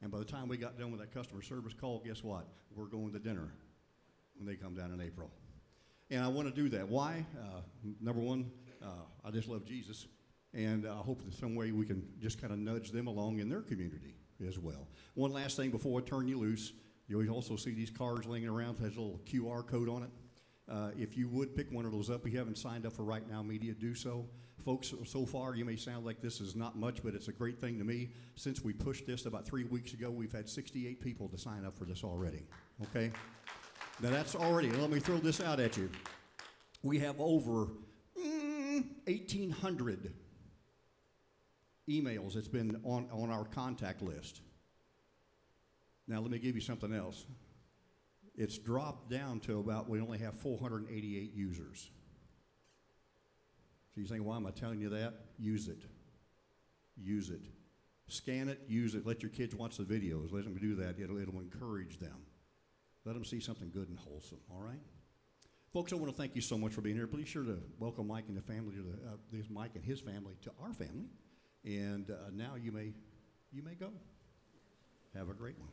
[0.00, 2.46] And by the time we got done with that customer service call, guess what?
[2.74, 3.52] We're going to dinner
[4.36, 5.30] when they come down in April.
[6.10, 6.88] And I want to do that.
[6.88, 7.26] Why?
[7.38, 7.60] Uh,
[8.00, 8.50] number one,
[8.82, 10.06] uh, I just love Jesus.
[10.54, 13.48] And I hope that some way we can just kind of nudge them along in
[13.48, 14.14] their community
[14.46, 14.88] as well.
[15.14, 16.72] One last thing before I turn you loose.
[17.08, 20.10] You also see these cards laying around that has a little QR code on it.
[20.70, 23.02] Uh, if you would pick one of those up, if you haven't signed up for
[23.02, 24.26] Right Now Media, do so.
[24.68, 27.58] Folks, so far you may sound like this is not much, but it's a great
[27.58, 28.10] thing to me.
[28.34, 31.74] Since we pushed this about three weeks ago, we've had 68 people to sign up
[31.78, 32.42] for this already.
[32.82, 33.10] Okay?
[34.02, 35.88] Now that's already, let me throw this out at you.
[36.82, 37.68] We have over
[38.22, 40.12] mm, 1,800
[41.88, 44.42] emails that's been on, on our contact list.
[46.06, 47.24] Now let me give you something else.
[48.36, 51.90] It's dropped down to about, we only have 488 users.
[53.98, 55.12] So you're saying, why am I telling you that?
[55.40, 55.82] Use it.
[56.96, 57.40] Use it.
[58.06, 59.04] Scan it, use it.
[59.04, 60.32] Let your kids watch the videos.
[60.32, 61.00] Let them do that.
[61.00, 62.14] It'll, it'll encourage them.
[63.04, 64.78] Let them see something good and wholesome, all right?
[65.72, 67.08] Folks, I want to thank you so much for being here.
[67.08, 70.34] Please sure to welcome Mike and the family to the, uh, Mike and his family
[70.42, 71.08] to our family.
[71.64, 72.92] And uh, now you may,
[73.50, 73.90] you may go.
[75.16, 75.70] Have a great one.